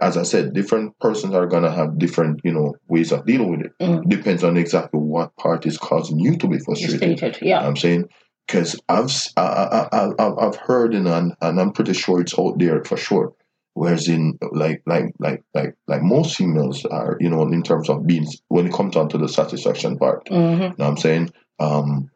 as, 0.02 0.16
I 0.16 0.22
said, 0.22 0.52
different 0.52 0.98
persons 0.98 1.34
are 1.34 1.46
going 1.46 1.62
to 1.62 1.70
have 1.70 1.98
different, 1.98 2.40
you 2.44 2.52
know, 2.52 2.74
ways 2.88 3.12
of 3.12 3.24
dealing 3.26 3.50
with 3.50 3.60
it. 3.66 3.72
mm. 3.80 4.08
Depends 4.08 4.44
on 4.44 4.56
exactly 4.56 5.00
what 5.00 5.34
part 5.36 5.66
is 5.66 5.78
causing 5.78 6.18
you 6.18 6.36
to 6.36 6.46
be 6.48 6.58
frustrated. 6.58 7.00
Frustrated. 7.00 7.42
You 7.42 7.48
know 7.48 7.50
Yeah. 7.50 7.60
what 7.62 7.68
I'm 7.68 7.76
saying? 7.76 8.04
Because 8.46 8.80
I've, 8.88 9.10
I've 9.36 10.56
heard 10.56 10.94
and, 10.94 11.06
and 11.08 11.60
I'm 11.60 11.72
pretty 11.72 11.92
sure 11.94 12.20
it's 12.20 12.38
out 12.38 12.58
there 12.58 12.84
for 12.84 12.96
sure. 12.96 13.32
Whereas 13.74 14.08
in 14.08 14.38
like 14.52 14.82
like 14.86 15.14
like 15.20 15.42
like 15.54 15.76
like 15.86 16.02
most 16.02 16.36
females 16.36 16.84
are, 16.86 17.16
you 17.20 17.30
know, 17.30 17.42
in 17.42 17.62
terms 17.62 17.88
of 17.88 18.06
being 18.06 18.26
when 18.48 18.66
it 18.66 18.72
comes 18.72 18.94
down 18.94 19.08
to 19.10 19.18
the 19.18 19.28
satisfaction 19.28 19.96
part, 19.96 20.28
hmm 20.28 20.34
you 20.34 20.58
know 20.58 20.74
what 20.76 20.86
I'm 20.88 20.96
saying? 20.96 21.30
Um, 21.60 22.10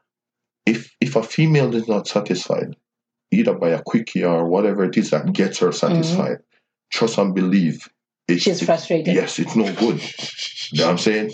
if 0.67 0.95
if 1.01 1.17
a 1.17 1.23
female 1.23 1.75
is 1.75 1.87
not 1.89 2.09
satisfied, 2.09 2.77
either 3.31 3.55
by 3.55 3.71
a 3.71 3.83
quickie 3.83 4.25
or 4.25 4.49
whatever 4.49 4.85
it 4.85 4.97
is 4.97 5.11
that 5.11 5.33
gets 5.33 5.59
her 5.59 5.73
satisfied, 5.73 6.39
trust 6.91 7.19
and 7.19 7.35
believe. 7.35 7.89
It, 8.27 8.41
She's 8.41 8.63
it- 8.63 8.67
frustrated. 8.67 9.15
Yes, 9.15 9.39
it's 9.39 9.55
no 9.57 9.73
good. 9.75 10.01
You 10.73 10.81
know 10.81 10.87
what 10.87 10.93
I'm 10.93 10.99
saying? 10.99 11.31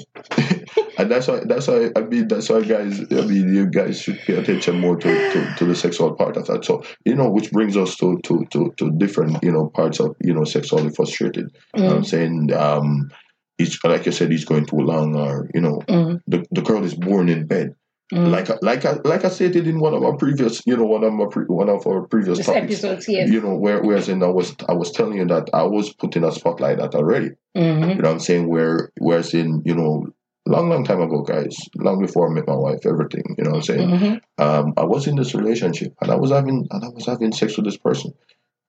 And 1.00 1.10
that's 1.10 1.26
why 1.28 1.40
that's 1.44 1.66
why 1.68 1.90
I 1.96 2.00
mean 2.02 2.28
that's 2.28 2.48
why 2.50 2.62
guys 2.62 3.00
I 3.10 3.22
mean 3.32 3.54
you 3.54 3.66
guys 3.66 4.00
should 4.02 4.24
pay 4.26 4.34
attention 4.34 4.80
more 4.80 4.96
to, 4.96 5.08
to, 5.32 5.52
to 5.56 5.64
the 5.64 5.74
sexual 5.74 6.14
part 6.14 6.36
of 6.36 6.46
that. 6.48 6.64
So, 6.64 6.82
you 7.04 7.14
know, 7.14 7.28
which 7.30 7.50
brings 7.50 7.76
us 7.76 7.96
to, 7.96 8.18
to, 8.24 8.44
to, 8.52 8.72
to 8.76 8.90
different, 8.92 9.42
you 9.42 9.52
know, 9.52 9.68
parts 9.68 9.98
of, 10.00 10.14
you 10.22 10.34
know, 10.34 10.44
sexually 10.44 10.90
frustrated. 10.90 11.46
What 11.72 11.84
I'm 11.90 12.02
Mm, 12.02 12.06
saying? 12.06 12.52
Um 12.52 13.10
it's 13.58 13.82
like 13.84 14.06
I 14.06 14.10
said, 14.10 14.30
he's 14.30 14.44
going 14.44 14.66
too 14.66 14.82
long 14.92 15.16
or, 15.16 15.48
you 15.54 15.60
know, 15.60 15.78
mm, 15.88 16.20
the, 16.26 16.44
the 16.50 16.62
girl 16.62 16.84
is 16.84 16.94
born 16.94 17.28
in 17.28 17.46
bed. 17.46 17.74
Mm. 18.12 18.30
Like, 18.30 18.50
I- 18.50 18.58
like, 18.62 18.84
I, 18.84 18.94
like 19.04 19.24
I 19.24 19.28
stated 19.28 19.66
in 19.68 19.78
one 19.78 19.94
of 19.94 20.02
our 20.02 20.16
previous, 20.16 20.62
you 20.66 20.76
know, 20.76 20.84
one 20.84 21.04
of 21.04 21.12
my 21.12 21.26
pre, 21.30 21.44
one 21.44 21.68
of 21.68 21.86
our 21.86 22.06
previous 22.08 22.38
This 22.38 22.46
topics. 22.46 22.64
episodes, 22.82 23.06
yes. 23.08 23.30
You 23.30 23.40
know, 23.40 23.54
where 23.54 23.82
whereas 23.82 24.08
in 24.08 24.22
I 24.22 24.26
was 24.28 24.56
I 24.68 24.72
was 24.72 24.90
telling 24.90 25.18
you 25.18 25.26
that 25.26 25.48
I 25.52 25.62
was 25.62 25.92
putting 25.92 26.24
a 26.24 26.32
spotlight 26.32 26.78
that 26.78 26.94
already. 26.94 27.30
hmm 27.54 27.62
You 27.62 27.86
know 27.86 27.94
what 27.96 28.06
I'm 28.06 28.18
saying? 28.20 28.48
Where 28.48 28.90
whereas 28.98 29.32
in, 29.34 29.62
you 29.64 29.74
know, 29.74 30.06
long, 30.46 30.68
long 30.70 30.84
time 30.84 31.00
ago, 31.00 31.22
guys, 31.22 31.56
long 31.76 32.00
before 32.00 32.30
I 32.30 32.34
met 32.34 32.46
my 32.46 32.56
wife, 32.56 32.80
everything, 32.86 33.24
you 33.38 33.44
know 33.44 33.50
what 33.50 33.56
I'm 33.56 33.62
saying? 33.62 33.88
hmm 33.98 34.14
Um, 34.42 34.72
I 34.76 34.84
was 34.84 35.06
in 35.06 35.16
this 35.16 35.34
relationship 35.34 35.94
and 36.00 36.10
I 36.10 36.16
was 36.16 36.30
having 36.30 36.66
and 36.70 36.84
I 36.84 36.88
was 36.88 37.06
having 37.06 37.32
sex 37.32 37.56
with 37.56 37.66
this 37.66 37.76
person. 37.76 38.12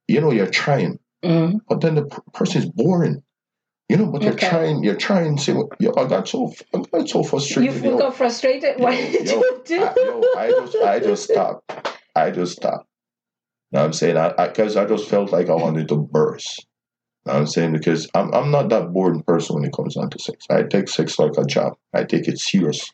You 0.07 0.21
know, 0.21 0.31
you're 0.31 0.47
trying, 0.47 0.99
hmm 1.23 1.57
but 1.69 1.81
then 1.81 1.95
the 1.95 2.05
per- 2.05 2.21
person 2.33 2.63
is 2.63 2.69
boring. 2.69 3.23
You 3.89 3.97
know, 3.97 4.05
but 4.09 4.21
you're 4.23 4.35
trying, 4.35 4.83
you're 4.85 4.95
trying 4.95 5.35
to 5.35 5.43
say, 5.43 5.51
well, 5.51 5.69
yo, 5.79 5.91
I 5.97 6.05
got 6.07 6.25
so 6.27 6.53
I 6.73 6.79
got 6.91 7.09
so 7.09 7.19
You 7.23 7.27
frustrated. 7.27 7.75
f- 7.75 7.83
yo. 7.83 7.97
got 7.97 8.15
frustrated. 8.15 8.79
What 8.79 8.93
Yo, 8.97 9.11
did 9.11 9.27
yo, 9.27 9.33
you 9.39 9.61
do? 9.65 9.83
I, 9.83 9.93
yo, 9.97 10.23
I 10.37 10.49
just 10.49 10.75
I 10.77 10.99
just 10.99 11.23
stopped. 11.25 11.71
I 12.15 12.31
just 12.31 12.53
stopped. 12.53 12.87
You 13.71 13.77
know 13.77 13.79
what 13.81 13.85
I'm 13.87 13.93
saying? 13.93 14.15
I 14.17 14.47
because 14.47 14.77
I, 14.77 14.85
just 14.85 15.09
felt 15.09 15.31
like 15.33 15.49
I 15.49 15.55
wanted 15.55 15.89
to 15.89 15.97
burst. 15.97 16.65
Know 17.25 17.33
I'm 17.33 17.47
saying 17.47 17.73
because 17.73 18.09
I'm 18.15 18.33
I'm 18.33 18.51
not 18.51 18.69
that 18.69 18.91
boring 18.93 19.23
person 19.23 19.55
when 19.55 19.65
it 19.65 19.73
comes 19.73 19.95
down 19.95 20.09
to 20.09 20.19
sex. 20.19 20.45
I 20.49 20.63
take 20.63 20.87
sex 20.89 21.19
like 21.19 21.33
a 21.37 21.45
job. 21.45 21.73
I 21.93 22.03
take 22.03 22.27
it 22.27 22.39
serious. 22.39 22.91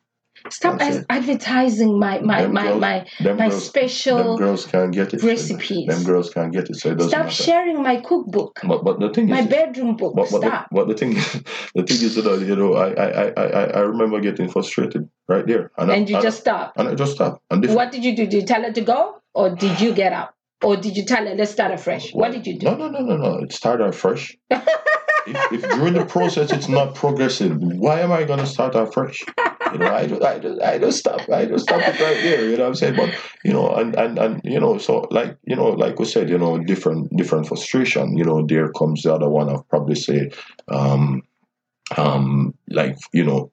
Stop 0.49 0.79
as- 0.81 1.03
advertising 1.09 1.99
my 1.99 2.19
my 2.21 2.43
Them 2.43 2.53
my 2.53 2.63
girls- 2.63 2.81
my, 2.81 3.05
my 3.19 3.35
girls, 3.35 3.51
them 3.51 3.59
special. 3.59 4.37
girls 4.37 4.65
can't 4.65 4.93
get 4.93 5.13
it. 5.13 5.19
so. 5.19 5.57
Them 5.87 6.03
girls 6.03 6.29
can't 6.33 6.53
get 6.53 6.69
it, 6.69 6.75
so 6.75 6.89
it 6.91 6.95
doesn't 6.97 7.09
Stop 7.09 7.25
matter. 7.25 7.43
sharing 7.43 7.81
my 7.81 7.97
cookbook, 7.97 8.59
But 8.63 8.83
but 8.83 8.99
the 8.99 9.09
thing 9.09 9.27
my 9.29 9.39
is, 9.41 9.47
bedroom 9.47 9.95
book. 9.97 10.13
but, 10.15 10.29
but, 10.31 10.41
the, 10.41 10.47
Stop. 10.47 10.67
but 10.71 10.87
the 10.87 10.93
thing 10.93 11.13
the 11.75 11.83
thing 11.83 12.01
is 12.07 12.15
that 12.15 12.27
uh, 12.27 12.35
you 12.37 12.55
know 12.55 12.75
I 12.75 12.87
I, 12.93 13.07
I 13.29 13.49
I 13.61 13.63
I 13.63 13.79
remember 13.79 14.19
getting 14.21 14.47
frustrated 14.49 15.09
right 15.27 15.45
there, 15.45 15.71
and, 15.77 15.91
I, 15.91 15.95
you 15.95 16.15
and, 16.15 16.23
just 16.23 16.39
stop. 16.39 16.73
and 16.77 16.87
I 16.87 16.95
just 16.95 17.13
stopped. 17.13 17.41
And 17.49 17.65
What 17.73 17.91
did 17.91 18.05
you 18.05 18.15
do? 18.15 18.25
Did 18.25 18.33
you 18.41 18.45
tell 18.47 18.61
her 18.63 18.71
to 18.71 18.81
go, 18.81 19.19
or 19.33 19.49
did 19.49 19.81
you 19.81 19.91
get 19.93 20.13
up, 20.13 20.33
or 20.63 20.75
did 20.77 20.97
you 20.97 21.05
tell 21.05 21.25
her 21.25 21.35
let's 21.35 21.51
start 21.51 21.71
afresh? 21.71 22.11
What 22.13 22.31
did 22.31 22.47
you 22.47 22.57
do? 22.57 22.65
No, 22.65 22.75
no, 22.75 22.89
no, 22.89 22.99
no, 22.99 23.17
no. 23.17 23.39
It 23.39 23.53
started 23.53 23.93
fresh. 23.93 24.35
if, 24.49 25.51
if 25.51 25.61
during 25.61 25.93
the 25.93 26.05
process 26.05 26.51
it's 26.51 26.67
not 26.67 26.95
progressing, 26.95 27.79
why 27.79 27.99
am 28.01 28.11
I 28.11 28.23
going 28.23 28.39
to 28.39 28.47
start 28.47 28.75
afresh? 28.75 29.23
You 29.71 29.79
know, 29.79 29.93
I 29.93 30.07
just, 30.07 30.21
I 30.21 30.73
I 30.73 30.77
just 30.79 30.99
stop. 30.99 31.29
I 31.29 31.45
just 31.45 31.65
stop 31.65 31.81
it 31.81 31.99
right 31.99 32.21
there. 32.23 32.49
You 32.49 32.57
know 32.57 32.63
what 32.63 32.69
I'm 32.69 32.75
saying? 32.75 32.95
But 32.95 33.13
you 33.43 33.53
know, 33.53 33.69
and 33.69 33.95
and 33.95 34.17
and 34.17 34.41
you 34.43 34.59
know, 34.59 34.77
so 34.77 35.07
like 35.11 35.37
you 35.45 35.55
know, 35.55 35.69
like 35.69 35.99
we 35.99 36.05
said, 36.05 36.29
you 36.29 36.37
know, 36.37 36.57
different 36.57 37.15
different 37.15 37.47
frustration. 37.47 38.17
You 38.17 38.23
know, 38.23 38.45
there 38.45 38.71
comes 38.71 39.03
the 39.03 39.13
other 39.13 39.29
one. 39.29 39.49
i've 39.49 39.67
probably 39.69 39.95
say, 39.95 40.31
um, 40.69 41.23
um, 41.97 42.53
like 42.69 42.97
you 43.11 43.25
know, 43.25 43.51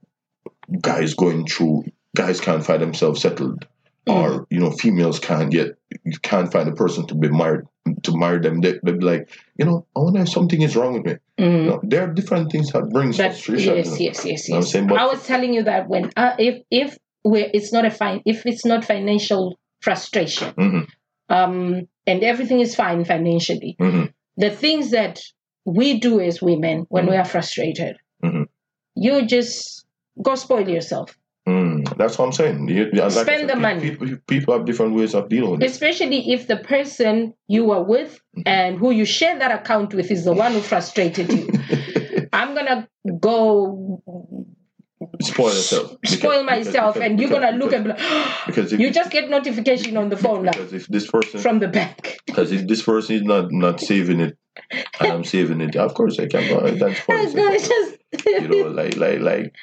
guys 0.80 1.14
going 1.14 1.46
through, 1.46 1.84
guys 2.16 2.40
can't 2.40 2.64
find 2.64 2.80
themselves 2.80 3.20
settled, 3.20 3.66
or 4.06 4.46
you 4.50 4.61
know, 4.61 4.70
females 4.70 5.18
can't 5.18 5.50
get, 5.50 5.76
you 6.04 6.18
can't 6.23 6.52
find 6.52 6.68
a 6.68 6.73
person 6.73 7.06
to 7.06 7.14
be 7.14 7.28
married 7.28 7.64
to 8.02 8.16
marry 8.16 8.38
them. 8.40 8.61
They 8.61 8.78
they 8.82 8.92
be 8.92 9.04
like, 9.04 9.28
you 9.58 9.64
know, 9.64 9.87
I 9.96 10.00
wonder 10.00 10.20
if 10.20 10.28
something 10.28 10.61
is 10.62 10.76
wrong 10.76 10.94
with 10.94 11.04
me. 11.06 11.12
You 11.38 11.44
Mm. 11.46 11.66
know, 11.66 11.80
there 11.82 12.02
are 12.04 12.12
different 12.12 12.52
things 12.52 12.70
that 12.73 12.90
brings 12.90 13.16
That, 13.16 13.32
frustration. 13.32 13.76
yes, 13.76 13.99
you 14.00 14.06
yes, 14.06 14.25
yes, 14.25 14.49
I'm 14.50 14.56
yes. 14.56 14.70
saying, 14.70 14.87
but- 14.87 14.99
I 15.00 15.06
was 15.06 15.25
telling 15.26 15.52
you 15.54 15.62
that 15.64 15.88
when 15.88 16.11
uh, 16.16 16.34
if 16.38 16.62
if 16.70 16.96
it's 17.25 17.73
not 17.73 17.84
a 17.84 17.90
fine 17.90 18.20
if 18.26 18.44
it's 18.46 18.64
not 18.64 18.84
financial 18.84 19.58
frustration, 19.80 20.52
Mhm, 20.54 20.87
um, 21.28 21.88
and 22.06 22.23
everything 22.23 22.61
is 22.61 22.75
fine 22.75 23.04
financially, 23.04 23.76
mhm, 23.80 24.12
the 24.37 24.50
things 24.50 24.90
that 24.90 25.20
we 25.64 25.99
do 25.99 26.20
as 26.20 26.42
women 26.42 26.87
when 26.90 27.06
we 27.06 27.16
are 27.16 27.25
frustrated, 27.25 27.96
Mhm. 28.23 28.46
you 28.94 29.25
just 29.26 29.84
go 30.23 30.34
spoil 30.34 30.68
yourself. 30.68 31.16
Mm. 31.48 31.96
That's 31.96 32.18
what 32.18 32.26
I'm 32.26 32.32
saying. 32.32 32.68
You, 32.68 32.90
like 32.92 33.10
Spend 33.12 33.40
said, 33.40 33.48
the 33.48 33.56
money. 33.56 33.90
People, 33.90 34.16
people 34.26 34.54
have 34.56 34.64
different 34.66 34.94
ways 34.94 35.14
of 35.14 35.28
dealing 35.28 35.50
with 35.52 35.62
it. 35.62 35.70
especially 35.70 36.32
if 36.32 36.46
the 36.46 36.56
person 36.56 37.34
you 37.48 37.70
are 37.70 37.82
with 37.82 38.20
and 38.46 38.78
who 38.78 38.90
you 38.90 39.04
share 39.04 39.38
that 39.38 39.52
account 39.52 39.94
with 39.94 40.10
is 40.10 40.24
the 40.24 40.32
one 40.32 40.52
who 40.52 40.60
frustrated 40.60 41.30
you. 41.32 41.48
I'm 42.32 42.54
gonna 42.54 42.88
go 43.20 44.02
Spoil 45.20 45.48
yourself. 45.48 45.90
Spoil 46.04 46.42
because- 46.44 46.46
myself, 46.66 46.94
because- 46.94 47.08
and 47.10 47.20
you're 47.20 47.28
because- 47.28 47.44
gonna 47.44 47.56
look 47.58 47.72
and 47.72 47.84
be 47.84 47.90
like, 47.90 48.00
because 48.46 48.72
if 48.72 48.80
you 48.80 48.90
just 48.90 49.10
get 49.10 49.28
notification 49.28 49.96
on 49.96 50.08
the 50.08 50.16
phone 50.16 50.44
now 50.44 50.52
because 50.52 50.72
if 50.72 50.86
this 50.88 51.10
person 51.10 51.40
from 51.40 51.58
the 51.60 51.68
bank. 51.68 52.18
because 52.26 52.52
if 52.52 52.66
this 52.66 52.82
person 52.82 53.16
is 53.16 53.22
not 53.22 53.52
not 53.52 53.80
saving 53.80 54.20
it 54.20 54.38
and 55.00 55.12
I'm 55.12 55.24
saving 55.24 55.60
it, 55.60 55.76
of 55.76 55.92
course 55.94 56.18
I 56.18 56.26
can 56.26 56.48
go 56.48 56.58
and 56.60 56.78
spoil 56.96 57.18
It's 57.54 57.68
just 57.68 58.26
you 58.26 58.48
know, 58.48 58.68
like 58.70 58.96
like 58.96 59.20
like 59.20 59.54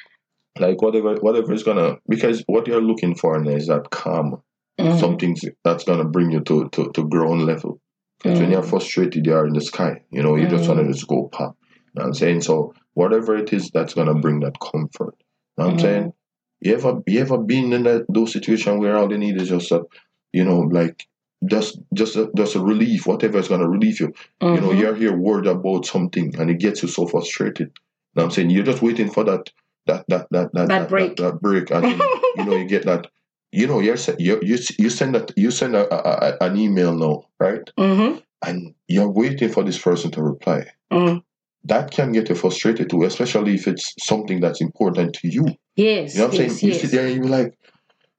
like 0.58 0.82
whatever 0.82 1.14
whatever 1.16 1.52
is 1.52 1.62
gonna 1.62 1.96
because 2.08 2.42
what 2.46 2.66
you're 2.66 2.82
looking 2.82 3.14
for 3.14 3.38
now 3.38 3.50
is 3.50 3.66
that 3.68 3.90
calm, 3.90 4.42
Mhm. 4.78 4.98
something 5.00 5.36
that's 5.64 5.84
gonna 5.84 6.04
bring 6.04 6.30
you 6.30 6.40
to 6.40 6.68
to, 6.70 6.90
to 6.92 7.08
ground 7.08 7.46
level. 7.46 7.80
Because 8.22 8.38
when 8.40 8.50
you're 8.52 8.62
frustrated, 8.62 9.26
you 9.26 9.34
are 9.34 9.46
in 9.46 9.52
the 9.54 9.60
sky. 9.60 10.00
You 10.10 10.22
know, 10.22 10.36
you 10.36 10.46
just 10.46 10.68
want 10.68 10.80
to 10.80 10.86
just 10.92 11.08
go 11.08 11.28
pop. 11.32 11.56
You 11.74 12.00
know 12.00 12.04
I'm 12.06 12.14
saying? 12.14 12.42
So 12.42 12.74
whatever 12.94 13.36
it 13.36 13.52
is 13.52 13.70
that's 13.70 13.94
gonna 13.94 14.14
bring 14.14 14.40
that 14.40 14.58
comfort. 14.60 15.14
You 15.58 15.64
know 15.64 15.64
what 15.64 15.66
I'm 15.72 15.76
Mhm. 15.76 15.80
saying? 15.80 16.12
You 16.60 16.74
ever 16.74 17.02
you 17.06 17.20
ever 17.20 17.38
been 17.38 17.72
in 17.72 17.82
that 17.84 18.06
those 18.08 18.32
situations 18.32 18.78
where 18.78 18.96
all 18.96 19.08
they 19.08 19.18
need 19.18 19.40
is 19.40 19.48
just 19.48 19.72
a 19.72 19.82
you 20.32 20.44
know, 20.44 20.60
like 20.60 21.06
just 21.46 21.80
just 21.94 22.16
a, 22.16 22.30
just 22.36 22.54
a 22.54 22.60
relief, 22.60 23.06
whatever 23.06 23.38
is 23.38 23.48
gonna 23.48 23.68
relieve 23.68 24.00
you. 24.00 24.12
You 24.42 24.60
know, 24.60 24.68
Mhm. 24.70 24.78
you're 24.78 24.94
here 24.94 25.16
worried 25.16 25.46
about 25.46 25.86
something 25.86 26.34
and 26.38 26.50
it 26.50 26.58
gets 26.60 26.82
you 26.82 26.88
so 26.88 27.06
frustrated. 27.06 27.68
You 27.68 27.74
know 28.14 28.22
what 28.22 28.24
I'm 28.24 28.30
saying? 28.30 28.50
You're 28.50 28.64
just 28.64 28.82
waiting 28.82 29.10
for 29.10 29.24
that 29.24 29.50
that 29.86 30.04
that 30.08 30.26
that 30.30 30.52
that, 30.54 30.68
That 30.68 30.88
break. 30.88 31.16
That, 31.16 31.40
break. 31.40 31.70
And 31.70 31.86
you 32.36 32.44
know, 32.44 32.56
you 32.56 32.64
get 32.64 32.84
that 32.86 33.08
you 33.50 33.66
know, 33.66 33.80
you're 33.80 33.96
you 34.18 34.40
you, 34.42 34.58
you 34.78 34.90
send 34.90 35.14
that 35.14 35.32
you 35.36 35.50
send 35.50 35.76
a, 35.76 35.92
a, 35.92 36.36
a- 36.40 36.46
an 36.46 36.56
email 36.56 36.94
now, 36.94 37.24
right? 37.38 37.68
Mhm. 37.78 38.22
And 38.44 38.74
you're 38.88 39.10
waiting 39.10 39.50
for 39.50 39.62
this 39.62 39.78
person 39.78 40.10
to 40.12 40.22
reply. 40.22 40.66
Mm. 40.92 41.22
That 41.64 41.90
can 41.92 42.10
get 42.12 42.28
you 42.28 42.34
frustrated 42.34 42.90
too, 42.90 43.04
especially 43.04 43.54
if 43.54 43.68
it's 43.68 43.94
something 44.04 44.40
that's 44.40 44.60
important 44.60 45.14
to 45.16 45.28
you. 45.28 45.46
Yes, 45.76 46.14
You 46.14 46.20
know 46.22 46.26
what 46.26 46.34
I'm 46.34 46.40
yes, 46.40 46.60
saying? 46.60 46.72
You 46.72 46.78
sit 46.80 46.90
there 46.90 47.06
and 47.06 47.14
you're 47.16 47.28
like, 47.28 47.56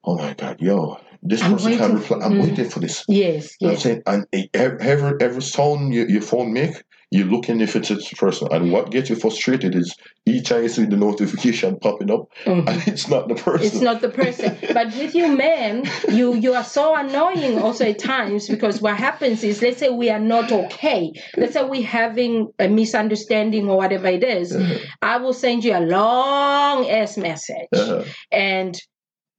oh 0.04 0.16
my 0.16 0.32
God, 0.34 0.60
yo, 0.60 0.98
this 1.22 1.42
I'm 1.42 1.52
person 1.52 1.76
can't 1.76 1.94
reply. 1.94 2.18
I'm 2.22 2.34
mm. 2.34 2.42
waiting 2.42 2.70
for 2.70 2.80
this. 2.80 3.04
Yes, 3.08 3.56
You 3.60 3.66
know 3.68 3.72
what 3.72 3.76
I'm 3.76 3.80
saying? 3.82 4.02
And 4.06 4.26
e- 4.34 4.48
ev- 4.54 4.78
every 4.80 5.12
every 5.20 5.42
sound 5.42 5.92
you, 5.92 6.06
your 6.06 6.22
phone 6.22 6.52
make, 6.52 6.82
you're 7.10 7.26
looking 7.26 7.60
if 7.60 7.76
it's 7.76 7.90
a 7.90 7.96
person. 8.16 8.48
And 8.50 8.72
what 8.72 8.90
gets 8.90 9.10
you 9.10 9.16
frustrated 9.16 9.74
is 9.74 9.94
each 10.26 10.48
time 10.48 10.62
you 10.64 10.68
see 10.68 10.84
the 10.84 10.96
notification 10.96 11.78
popping 11.78 12.10
up, 12.10 12.28
Mhm. 12.46 12.68
and 12.68 12.82
it's 12.88 13.08
not 13.08 13.28
the 13.28 13.34
person. 13.34 13.66
It's 13.66 13.80
not 13.80 14.00
the 14.00 14.08
person. 14.08 14.56
But 14.72 14.94
with 14.96 15.14
you 15.14 15.28
men, 15.36 15.84
you 16.10 16.34
you 16.34 16.54
are 16.54 16.64
so 16.64 16.94
annoying 16.96 17.58
also 17.58 17.84
at 17.84 17.98
times 17.98 18.48
because 18.48 18.80
what 18.80 18.96
happens 18.96 19.44
is 19.44 19.62
let's 19.62 19.78
say 19.78 19.90
we 19.90 20.10
are 20.10 20.18
not 20.20 20.50
okay. 20.52 21.12
Let's 21.36 21.52
say 21.54 21.62
we're 21.64 21.86
having 21.86 22.48
a 22.58 22.68
misunderstanding 22.68 23.68
or 23.68 23.76
whatever 23.76 24.08
it 24.08 24.24
is. 24.24 24.54
Uh-huh. 24.54 24.78
I 25.02 25.16
will 25.18 25.34
send 25.34 25.64
you 25.64 25.76
a 25.76 25.80
long 25.80 26.88
ass 26.88 27.16
message 27.16 27.68
Uh-huh. 27.72 28.04
and 28.32 28.74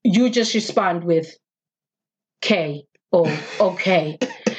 you 0.04 0.30
just 0.30 0.54
respond 0.54 1.04
with 1.04 1.28
K 2.42 2.84
or 3.12 3.28
okay. 3.60 4.18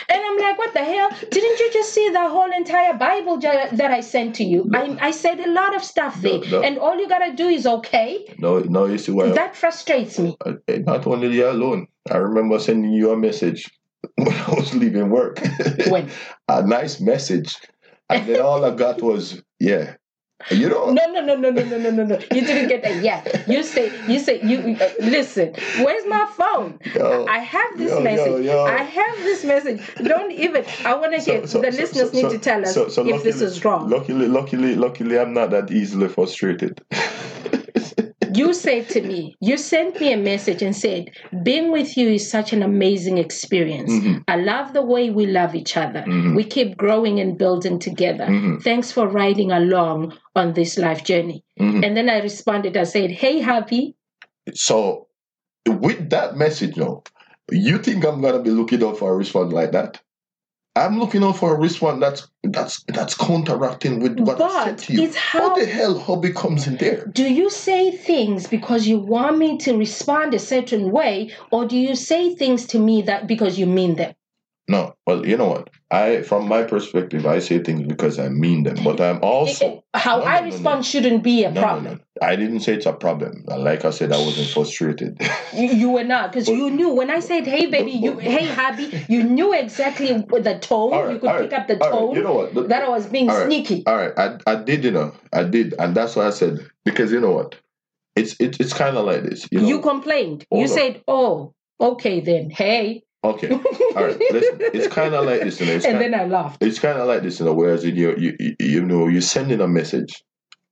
And 0.09 0.21
I'm 0.25 0.39
like, 0.39 0.59
what 0.59 0.66
the 0.77 0.85
hell? 0.85 1.11
Didn't 1.31 1.59
you 1.59 1.71
just 1.73 1.93
see 1.93 2.09
the 2.11 2.29
whole 2.29 2.51
entire 2.53 2.95
Bible 2.95 3.39
that 3.39 3.91
I 3.99 4.01
sent 4.01 4.35
to 4.37 4.45
you? 4.45 4.71
I, 4.75 4.97
I 5.09 5.11
said 5.11 5.41
a 5.41 5.51
lot 5.51 5.75
of 5.75 5.83
stuff 5.83 6.23
No, 6.23 6.39
there. 6.39 6.51
no. 6.51 6.63
And 6.63 6.79
all 6.79 6.97
you 6.99 7.09
gotta 7.09 7.33
do 7.35 7.49
is 7.49 7.67
okay. 7.67 8.35
No, 8.39 8.59
no, 8.61 8.85
you 8.87 8.99
see 8.99 9.13
why. 9.13 9.31
That 9.31 9.57
frustrates 9.57 10.19
me. 10.19 10.37
Uh, 10.45 10.55
not 10.91 11.07
only 11.07 11.35
you 11.35 11.49
alone. 11.49 11.87
I 12.11 12.19
remember 12.19 12.59
sending 12.59 12.93
you 12.93 13.11
a 13.11 13.17
message 13.17 13.71
when 14.17 14.35
I 14.35 14.51
was 14.51 14.75
leaving 14.75 15.11
work. 15.11 15.41
When? 15.89 16.11
a 16.49 16.63
nice 16.67 17.01
message, 17.01 17.57
and 18.11 18.29
then 18.29 18.41
all 18.41 18.65
I 18.65 18.71
got 18.75 19.03
was 19.03 19.43
yeah. 19.59 19.95
You 20.51 20.69
know, 20.69 20.91
No, 20.93 21.07
no, 21.13 21.25
no, 21.25 21.35
no, 21.35 21.51
no, 21.51 21.65
no, 21.65 21.79
no, 21.79 21.91
no, 21.91 22.05
no. 22.05 22.19
You 22.31 22.43
didn't 22.43 22.69
get 22.69 22.83
that. 22.83 23.03
Yeah, 23.03 23.25
you 23.49 23.63
say, 23.63 23.91
you 24.07 24.19
say, 24.21 24.41
you 24.43 24.77
uh, 24.79 24.91
listen. 25.01 25.55
Where's 25.79 26.07
my 26.07 26.27
phone? 26.37 26.79
yo, 26.95 27.25
I 27.27 27.39
have 27.39 27.79
this 27.79 27.91
Yo, 27.91 28.01
message. 28.01 28.45
yo. 28.45 28.65
I 28.65 28.83
have 28.83 29.17
this 29.25 29.45
message. 29.45 29.81
Don't 29.97 30.31
even. 30.31 30.65
I 30.85 30.95
want 30.95 31.15
to 31.15 31.21
So- 31.23 31.33
get 31.33 31.49
so- 31.49 31.61
the 31.63 31.73
so- 31.73 31.79
listeners 31.81 32.13
need 32.13 32.31
to 32.31 32.39
tell 32.39 32.63
us 32.63 32.77
if 32.77 33.23
this 33.23 33.41
is 33.41 33.65
wrong. 33.65 33.89
Luckily, 33.89 34.29
luckily, 34.29 34.75
luckily, 34.77 35.19
I'm 35.19 35.33
not 35.33 35.51
that 35.51 35.71
easily 35.71 36.09
frustrated. 36.09 36.81
you 38.37 38.55
said 38.55 38.89
to 38.91 39.01
me, 39.03 39.37
you 39.41 39.57
sent 39.57 40.01
me 40.01 40.13
a 40.13 40.17
message 40.17 40.63
and 40.63 40.75
said, 40.75 41.11
being 41.43 41.71
with 41.73 41.97
you 41.97 42.09
is 42.09 42.29
such 42.31 42.53
an 42.53 42.63
amazing 42.63 43.19
experience. 43.19 43.93
Mhm. 43.93 44.25
I 44.29 44.37
love 44.37 44.73
the 44.73 44.83
way 44.83 45.11
we 45.11 45.27
love 45.27 45.55
each 45.55 45.77
other. 45.77 46.03
Mhm. 46.07 46.37
We 46.37 46.45
keep 46.45 46.77
growing 46.77 47.21
and 47.21 47.37
building 47.39 47.79
together. 47.79 48.27
Mhm. 48.27 48.63
Thanks 48.63 48.93
for 48.93 49.09
riding 49.09 49.51
along 49.53 50.15
on 50.35 50.53
this 50.53 50.79
life 50.79 51.05
journey. 51.05 51.43
Mhm. 51.61 51.85
And 51.85 51.97
then 51.97 52.09
I 52.09 52.21
responded, 52.21 52.77
I 52.77 52.85
said, 52.85 53.11
Hey, 53.11 53.41
happy. 53.41 53.95
So, 54.55 55.07
with 55.67 56.11
that 56.11 56.37
message, 56.37 56.77
now, 56.77 57.03
you 57.51 57.79
think 57.79 58.05
I'm 58.05 58.21
gonna 58.21 58.43
be 58.43 58.51
looking 58.51 58.83
out 58.85 58.99
for 58.99 59.13
a 59.13 59.17
response 59.17 59.53
like 59.53 59.73
that? 59.73 60.01
I'm 60.77 60.99
looking 60.99 61.25
out 61.25 61.39
for 61.39 61.55
a 61.55 61.59
response 61.59 62.01
that's 62.01 62.29
that's 62.45 62.85
that's 62.89 63.15
counteracting 63.15 63.99
with 64.01 64.21
what 64.21 64.41
I 64.41 64.65
said 64.67 64.79
to 64.79 64.93
you. 64.93 65.03
it's 65.03 65.17
how- 65.17 65.49
how 65.49 65.55
the 65.57 65.65
hell 65.67 65.99
hobby 65.99 66.33
comes 66.33 66.67
in 66.67 66.77
there? 66.77 67.07
Do 67.07 67.25
you 67.33 67.49
say 67.51 67.91
things 67.91 68.47
because 68.47 68.87
you 68.87 68.99
want 68.99 69.39
me 69.39 69.57
to 69.59 69.77
respond 69.77 70.35
a 70.35 70.39
certain 70.39 70.91
way, 70.91 71.31
or 71.51 71.67
do 71.67 71.79
you 71.79 71.95
say 71.97 72.35
things 72.35 72.67
to 72.69 72.79
me 72.79 73.03
that 73.03 73.27
because 73.27 73.59
you 73.59 73.67
mean 73.67 73.97
them? 73.97 74.15
No, 74.69 74.95
well, 75.07 75.25
you 75.27 75.37
know 75.37 75.49
what? 75.49 75.71
I, 75.91 76.23
from 76.23 76.49
my 76.49 76.65
perspective, 76.65 77.27
I 77.27 77.39
say 77.39 77.61
things 77.61 77.87
because 77.87 78.19
I 78.19 78.29
mean 78.29 78.65
them, 78.65 78.83
but 78.83 79.01
I'm 79.01 79.23
also 79.23 79.85
How 79.95 80.19
No, 80.19 80.25
I 80.25 80.41
no, 80.41 80.47
respond 80.47 80.79
no. 80.79 80.83
shouldn't 80.83 81.23
be 81.23 81.45
a 81.45 81.53
problem. 81.53 82.01
I 82.21 82.35
didn't 82.35 82.61
say 82.61 82.75
it's 82.75 82.87
a 82.87 82.93
problem. 82.93 83.45
Like 83.47 83.85
I 83.85 83.91
said, 83.91 84.11
I 84.11 84.19
wasn't 84.19 84.49
frustrated. 84.49 85.21
You, 85.57 85.69
you 85.69 85.91
were 85.91 86.05
not 86.05 86.33
because 86.33 86.49
you 86.49 86.69
knew 86.71 86.91
when 86.93 87.09
I 87.09 87.21
said, 87.21 87.47
"Hey, 87.47 87.67
baby," 87.67 87.93
you, 87.93 88.19
"Hey, 88.19 88.45
hubby," 88.47 88.91
you 89.09 89.23
knew 89.23 89.55
exactly 89.55 90.13
with 90.29 90.45
the 90.45 90.59
tone. 90.59 90.91
Right, 90.91 91.13
you 91.15 91.19
could 91.19 91.31
all 91.31 91.39
pick 91.39 91.53
right, 91.53 91.61
up 91.61 91.67
the 91.69 91.75
all 91.83 91.91
right. 91.91 91.91
tone 91.91 92.15
You 92.17 92.23
know 92.23 92.35
what? 92.35 92.55
The- 92.55 92.63
that 92.65 92.83
I 92.83 92.89
was 92.91 93.07
being 93.07 93.31
all 93.31 93.37
right. 93.39 93.47
sneaky. 93.47 93.83
All 93.87 93.97
right, 93.97 94.13
I, 94.19 94.39
I 94.47 94.57
did, 94.57 94.85
you 94.85 94.91
know, 94.91 95.15
I 95.33 95.45
did, 95.45 95.73
and 95.79 95.95
that's 95.97 96.15
why 96.17 96.27
I 96.27 96.31
said 96.31 96.59
because 96.85 97.11
you 97.13 97.21
know 97.21 97.31
what, 97.31 97.55
it's 98.17 98.39
it, 98.39 98.61
it's 98.61 98.75
kind 98.75 98.99
of 98.99 99.07
like 99.07 99.23
this. 99.23 99.47
You 99.51 99.61
know, 99.61 99.69
You 99.69 99.81
complained. 99.81 100.45
Hold 100.51 100.61
you 100.63 100.69
said, 100.69 101.03
"Oh, 101.09 101.55
okay 101.81 102.21
then. 102.21 102.51
Hey," 102.51 103.05
okay, 103.31 103.51
all 103.53 104.05
right. 104.05 104.19
Listen, 104.31 104.59
it's 104.61 104.93
kind 104.95 105.15
of 105.15 105.25
like 105.25 105.41
this, 105.43 105.61
you 105.61 105.67
know. 105.67 105.73
And 105.75 105.83
kind, 105.83 106.01
then 106.01 106.15
I 106.15 106.25
laughed. 106.25 106.63
it's 106.63 106.79
kind 106.79 106.99
of 106.99 107.07
like 107.07 107.23
this, 107.23 107.39
you 107.41 107.47
know. 107.47 107.55
Whereas 107.55 107.85
in 107.85 107.97
you, 107.97 108.15
you, 108.17 108.37
you, 108.39 108.57
you 108.61 108.85
know, 108.85 109.09
you're 109.09 109.21
sending 109.21 109.61
a 109.61 109.69
message, 109.69 110.23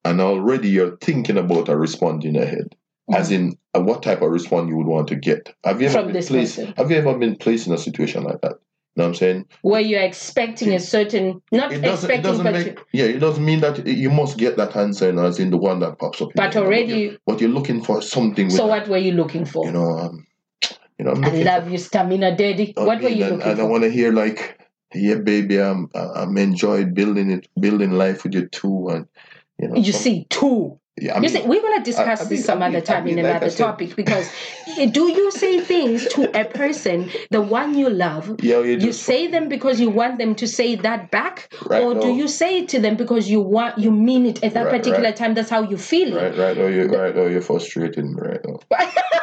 and 0.04 0.20
already 0.20 0.68
you're 0.68 0.96
thinking 0.98 1.38
about 1.38 1.68
a 1.68 1.76
response 1.76 2.24
in 2.24 2.34
your 2.34 2.46
head, 2.46 2.74
as 3.12 3.30
in 3.30 3.56
uh, 3.74 3.80
what 3.80 4.02
type 4.02 4.22
of 4.22 4.30
response 4.30 4.68
you 4.68 4.76
would 4.76 4.86
want 4.86 5.08
to 5.08 5.16
get. 5.16 5.54
Have 5.64 5.80
you 5.80 5.88
ever 5.88 5.98
From 5.98 6.06
been 6.06 6.14
this 6.14 6.28
placed? 6.28 6.56
person. 6.56 6.74
Have 6.76 6.90
you 6.90 6.96
ever 6.98 7.18
been 7.18 7.36
placed 7.36 7.66
in 7.66 7.72
a 7.72 7.78
situation 7.78 8.24
like 8.24 8.40
that? 8.42 8.54
You 8.96 9.02
know 9.02 9.06
what 9.06 9.08
I'm 9.08 9.14
saying? 9.16 9.46
Where 9.62 9.80
you're 9.80 10.02
expecting 10.02 10.72
a 10.72 10.78
certain, 10.78 11.42
not 11.50 11.72
It 11.72 11.80
doesn't. 11.80 12.08
It 12.08 12.14
expecting, 12.18 12.22
doesn't 12.22 12.44
but 12.44 12.52
make. 12.52 12.78
Yeah, 12.92 13.06
it 13.06 13.18
doesn't 13.18 13.44
mean 13.44 13.58
that 13.60 13.84
you 13.88 14.08
must 14.08 14.38
get 14.38 14.56
that 14.56 14.76
answer, 14.76 15.18
as 15.24 15.40
in 15.40 15.50
the 15.50 15.56
one 15.56 15.80
that 15.80 15.98
pops 15.98 16.22
up. 16.22 16.28
but 16.36 16.54
already. 16.56 17.18
But 17.26 17.40
you're 17.40 17.50
looking 17.50 17.82
for 17.82 18.00
something. 18.00 18.46
With 18.46 18.54
So 18.54 18.66
what 18.66 18.86
were 18.86 18.98
you 18.98 19.10
looking 19.12 19.46
for? 19.46 19.66
You 19.66 19.72
know. 19.72 19.98
Um, 19.98 20.26
you 20.98 21.04
know. 21.04 21.12
I'm 21.12 21.24
I 21.24 21.30
love 21.42 21.70
you, 21.70 21.78
stamina, 21.78 22.36
daddy. 22.36 22.72
for, 22.72 22.86
What 22.86 23.02
were 23.02 23.08
you 23.08 23.24
and, 23.24 23.36
looking 23.36 23.52
and 23.52 23.60
I 23.60 23.64
want 23.64 23.82
to 23.84 23.90
hear 23.90 24.12
like, 24.12 24.60
yeah, 24.94 25.16
baby, 25.16 25.60
I'm 25.60 25.88
I'm 25.94 26.36
enjoying 26.38 26.94
building 26.94 27.30
it, 27.30 27.48
building 27.58 27.92
life 27.92 28.24
with 28.24 28.34
you 28.34 28.48
too, 28.48 28.88
and 28.88 29.06
you 29.58 29.68
know. 29.68 29.76
You 29.76 29.92
some- 29.92 30.00
see, 30.00 30.26
two. 30.30 30.78
Yeah, 30.96 31.14
I 31.14 31.16
you 31.16 31.22
mean, 31.22 31.30
see, 31.30 31.42
we're 31.42 31.60
gonna 31.60 31.82
discuss 31.82 32.20
I 32.20 32.24
this 32.28 32.38
mean- 32.38 32.42
some 32.44 32.62
I 32.62 32.68
other 32.68 32.80
time 32.80 32.98
I 33.02 33.06
mean, 33.06 33.18
in 33.18 33.24
like 33.24 33.32
I 33.32 33.36
another 33.38 33.50
topic 33.50 33.96
because 33.96 34.30
eh, 34.78 34.86
do 34.86 35.10
you 35.10 35.32
say 35.32 35.58
things 35.58 36.06
to 36.14 36.30
a 36.40 36.44
person, 36.44 37.10
the 37.32 37.40
one 37.40 37.76
you 37.76 37.90
love? 37.90 38.36
yeah, 38.40 38.60
you 38.60 38.76
You 38.78 38.92
say 38.92 39.26
them 39.26 39.48
because 39.48 39.80
you 39.80 39.90
want 39.90 40.18
them 40.18 40.36
to 40.36 40.46
say 40.46 40.76
that 40.76 41.10
back, 41.10 41.52
Right, 41.68 41.82
or 41.82 41.94
do 42.00 42.14
you 42.14 42.28
say 42.28 42.58
it 42.60 42.68
to 42.68 42.78
them 42.78 42.94
because 42.94 43.28
you 43.28 43.40
want 43.40 43.76
you 43.76 43.90
mean 43.90 44.24
it 44.26 44.44
at 44.44 44.54
that 44.54 44.66
Right, 44.66 44.70
particular 44.76 45.08
right. 45.08 45.16
time? 45.16 45.34
That's 45.34 45.50
how 45.50 45.62
you 45.62 45.76
feel 45.76 46.16
it. 46.16 46.20
right, 46.22 46.36
right. 46.38 46.58
Oh, 46.58 46.68
you 46.68 46.84
right. 46.86 47.16
Oh, 47.16 47.26
you're 47.26 47.40
frustrating 47.42 48.14
me 48.14 48.20
right 48.22 48.40
now. 48.46 48.60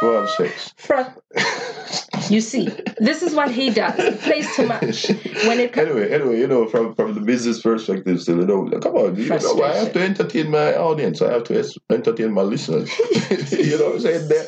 Go 0.00 0.20
have 0.20 0.30
sex. 0.30 0.72
Fro- 0.76 1.12
you 2.28 2.40
see, 2.40 2.68
this 2.98 3.22
is 3.22 3.34
what 3.34 3.50
he 3.50 3.70
does. 3.70 3.96
He 3.96 4.10
plays 4.16 4.56
too 4.56 4.66
much. 4.66 5.10
When 5.46 5.58
it 5.58 5.72
comes, 5.72 5.88
anyway, 5.88 6.12
anyway, 6.12 6.38
you 6.38 6.46
know, 6.46 6.66
from 6.68 6.94
from 6.94 7.14
the 7.14 7.20
business 7.20 7.60
perspective, 7.62 8.20
still, 8.22 8.38
you 8.40 8.46
know, 8.46 8.68
come 8.80 8.94
on, 8.94 9.16
you 9.16 9.28
know, 9.28 9.62
I 9.62 9.76
have 9.76 9.92
to 9.94 10.00
entertain 10.00 10.50
my 10.50 10.74
audience. 10.76 11.20
I 11.20 11.32
have 11.32 11.44
to 11.44 11.64
entertain 11.90 12.32
my 12.32 12.42
listeners. 12.42 12.88
you 13.50 13.76
know 13.78 13.86
what 13.86 13.94
I'm 13.96 14.00
saying? 14.00 14.28
They, 14.28 14.46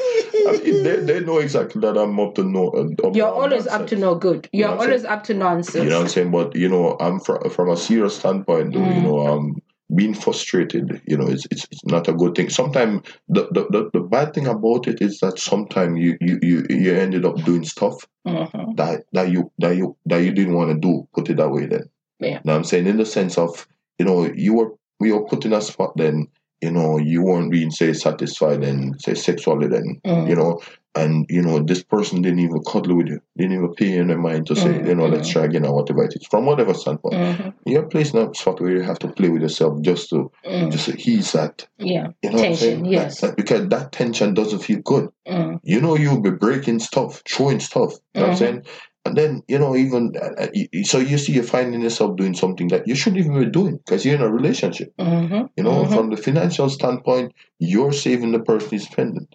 I 0.48 0.52
mean, 0.62 0.82
they, 0.84 0.96
they 1.00 1.20
know 1.20 1.38
exactly 1.38 1.80
that 1.80 1.96
I'm 1.98 2.18
up 2.20 2.34
to 2.36 2.44
no. 2.44 2.68
uh, 2.70 3.06
up 3.06 3.16
you're 3.16 3.28
always 3.28 3.66
up 3.66 3.86
to 3.88 3.96
no 3.96 4.14
good. 4.14 4.48
You're 4.52 4.68
know 4.68 4.78
always 4.80 5.04
up 5.04 5.24
to 5.24 5.34
nonsense. 5.34 5.82
You 5.84 5.90
know 5.90 5.96
what 5.96 6.02
I'm 6.04 6.08
saying? 6.08 6.30
But 6.30 6.54
you 6.54 6.68
know, 6.68 6.96
I'm 7.00 7.18
from 7.20 7.50
from 7.50 7.70
a 7.70 7.76
serious 7.76 8.16
standpoint, 8.16 8.72
though. 8.74 8.80
You 8.80 8.94
Mm. 8.94 9.02
know, 9.02 9.26
um, 9.26 9.56
being 9.94 10.14
frustrated, 10.14 11.00
you 11.06 11.16
know, 11.16 11.26
it's 11.28 11.46
it's, 11.50 11.66
it's 11.70 11.84
not 11.84 12.08
a 12.08 12.12
good 12.12 12.34
thing. 12.34 12.50
Sometimes 12.50 13.02
the, 13.28 13.46
the, 13.52 13.66
the, 13.70 13.90
the 13.92 14.00
bad 14.00 14.34
thing 14.34 14.46
about 14.46 14.88
it 14.88 15.00
is 15.00 15.20
that 15.20 15.38
sometimes 15.38 15.98
you, 16.00 16.16
you 16.20 16.38
you 16.42 16.66
you 16.70 16.94
ended 16.94 17.24
up 17.24 17.36
doing 17.44 17.64
stuff 17.64 18.06
Mhm. 18.26 18.76
that 18.76 19.04
that 19.12 19.30
you 19.30 19.50
that 19.58 19.76
you 19.76 19.96
that 20.06 20.18
you 20.18 20.32
didn't 20.32 20.54
want 20.54 20.70
to 20.70 20.78
do. 20.78 21.06
Put 21.14 21.28
it 21.30 21.36
that 21.36 21.50
way, 21.50 21.66
then. 21.66 21.84
Yeah. 22.20 22.40
Now 22.44 22.54
I'm 22.56 22.64
saying 22.64 22.86
in 22.86 22.96
the 22.96 23.06
sense 23.06 23.36
of 23.36 23.66
you 23.98 24.06
know 24.06 24.26
you 24.32 24.54
were 24.54 24.72
we 25.00 25.12
were 25.12 25.24
put 25.26 25.44
in 25.44 25.52
a 25.52 25.60
spot 25.60 25.96
then 25.96 26.28
you 26.62 26.70
know 26.70 26.96
you 26.98 27.22
weren't 27.22 27.50
being 27.50 27.70
say 27.70 27.92
satisfied 27.92 28.64
and 28.64 29.00
say 29.00 29.14
sexually 29.14 29.68
then 29.68 30.00
Mm. 30.06 30.28
you 30.28 30.36
know 30.36 30.60
and 30.96 31.26
you 31.28 31.42
know 31.42 31.58
this 31.60 31.82
person 31.82 32.22
didn't 32.22 32.38
even 32.40 32.62
cuddle 32.70 32.96
with 32.96 33.08
you 33.08 33.20
didn't 33.36 33.52
even 33.56 33.74
pay 33.74 33.96
in 33.96 34.08
the 34.08 34.16
mind 34.16 34.46
to 34.46 34.54
say 34.54 34.68
Mm, 34.74 34.86
you 34.88 34.94
know 34.94 35.06
let's 35.06 35.28
try 35.28 35.44
again 35.44 35.66
or 35.66 35.74
whatever 35.74 36.04
it 36.04 36.14
is 36.14 36.26
from 36.30 36.46
whatever 36.46 36.72
standpoint 36.74 37.14
Mhm. 37.14 37.52
you're 37.66 37.86
placed 37.94 38.14
in 38.14 38.20
a 38.28 38.34
spot 38.34 38.60
where 38.60 38.70
you 38.70 38.82
have 38.82 38.98
to 39.00 39.08
play 39.08 39.28
with 39.28 39.42
yourself 39.42 39.80
just 39.82 40.08
to 40.10 40.30
Mm. 40.46 40.70
just 40.70 40.88
ease 41.08 41.32
that 41.32 41.66
Yeah. 41.78 42.08
you 42.22 42.30
know 42.30 42.36
what 42.38 42.46
I'm 42.48 42.54
saying 42.54 42.76
Tension, 42.84 42.92
yes. 42.92 43.20
That- 43.20 43.26
that- 43.28 43.36
because 43.36 43.68
that 43.68 43.92
tension 43.92 44.34
doesn't 44.34 44.60
feel 44.60 44.80
good 44.80 45.08
Mm. 45.28 45.60
you 45.64 45.80
know 45.80 45.96
you'll 45.96 46.20
be 46.20 46.30
breaking 46.30 46.78
stuff 46.80 47.22
throwing 47.28 47.60
stuff 47.60 47.92
you 48.14 48.20
know 48.20 48.28
what 48.28 48.30
I'm 48.30 48.34
Mhm. 48.34 48.38
saying 48.38 48.62
and 49.06 49.16
then 49.16 49.42
you 49.48 49.58
know 49.58 49.74
even 49.76 50.12
uh, 50.16 50.42
uh, 50.44 50.46
so 50.84 50.98
you 50.98 51.18
see 51.18 51.32
you're 51.32 51.42
finding 51.56 51.82
yourself 51.82 52.16
doing 52.16 52.34
something 52.34 52.68
that 52.68 52.86
you 52.88 52.94
shouldn't 52.94 53.22
even 53.24 53.38
be 53.38 53.50
doing 53.50 53.76
because 53.78 54.04
you're 54.04 54.14
in 54.14 54.22
a 54.22 54.30
relationship 54.32 54.92
Mhm. 54.98 55.48
you 55.56 55.64
know 55.64 55.84
Mhm. 55.84 55.92
from 55.94 56.10
the 56.10 56.16
financial 56.16 56.68
standpoint 56.70 57.32
you're 57.58 57.92
saving 57.92 58.32
the 58.32 58.38
person 58.38 58.74
is 58.76 58.84
spending 58.84 59.26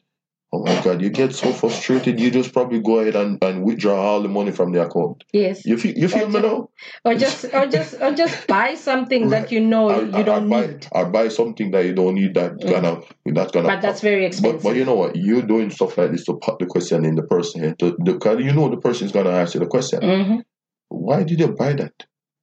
oh 0.52 0.64
my 0.66 0.82
god 0.84 1.02
you 1.02 1.10
get 1.10 1.34
so 1.34 1.52
frustrated 1.54 2.20
you 2.20 2.32
just 2.32 2.52
probably 2.54 2.80
go 2.82 3.00
ahead 3.00 3.16
and, 3.16 3.44
and 3.44 3.64
withdraw 3.64 3.96
all 4.02 4.22
the 4.22 4.28
money 4.28 4.52
from 4.52 4.72
the 4.72 4.82
account 4.82 5.24
Yes. 5.32 5.64
you 5.66 5.78
feel 5.78 5.96
you 5.96 6.08
feel 6.08 6.28
me 6.30 6.40
now 6.42 6.70
Or 7.06 7.14
just 7.16 7.46
or 7.54 7.68
just 7.68 8.02
or 8.02 8.12
just 8.14 8.48
buy 8.56 8.74
something 8.74 9.30
that 9.30 9.52
you 9.52 9.60
know 9.60 9.90
or, 9.92 10.02
you 10.04 10.12
or- 10.14 10.24
don't 10.24 10.46
or 10.46 10.50
buy, 10.50 10.68
need. 10.68 10.88
or 10.92 11.06
buy 11.12 11.28
something 11.28 11.70
that 11.72 11.86
you 11.86 11.94
don't 11.94 12.16
need 12.16 12.34
that 12.34 12.54
Mm. 12.60 12.70
gonna 12.72 13.02
that's 13.36 13.52
gonna 13.52 13.68
But 13.68 13.82
that's 13.82 14.02
very 14.02 14.26
expensive. 14.26 14.64
but 14.64 14.76
you 14.76 14.86
know 14.86 14.96
what? 14.96 15.16
You're 15.16 15.44
doing 15.44 15.70
stuff 15.70 15.98
like 15.98 16.12
this 16.12 16.26
to 16.26 16.34
put 16.42 16.58
the 16.60 16.66
question 16.66 17.06
in 17.06 17.16
the 17.16 17.24
person 17.24 17.62
head. 17.64 17.80
To, 17.80 17.96
because 18.04 18.40
you 18.44 18.52
know 18.52 18.70
the 18.70 18.78
person 18.78 19.06
is 19.06 19.12
going 19.12 19.26
to 19.26 19.32
ask 19.32 19.54
you 19.54 19.60
the 19.60 19.68
question. 19.68 20.02
Mhm. 20.02 20.42
Why 20.90 21.24
did 21.24 21.40
you 21.40 21.50
buy 21.50 21.74
that? 21.74 21.94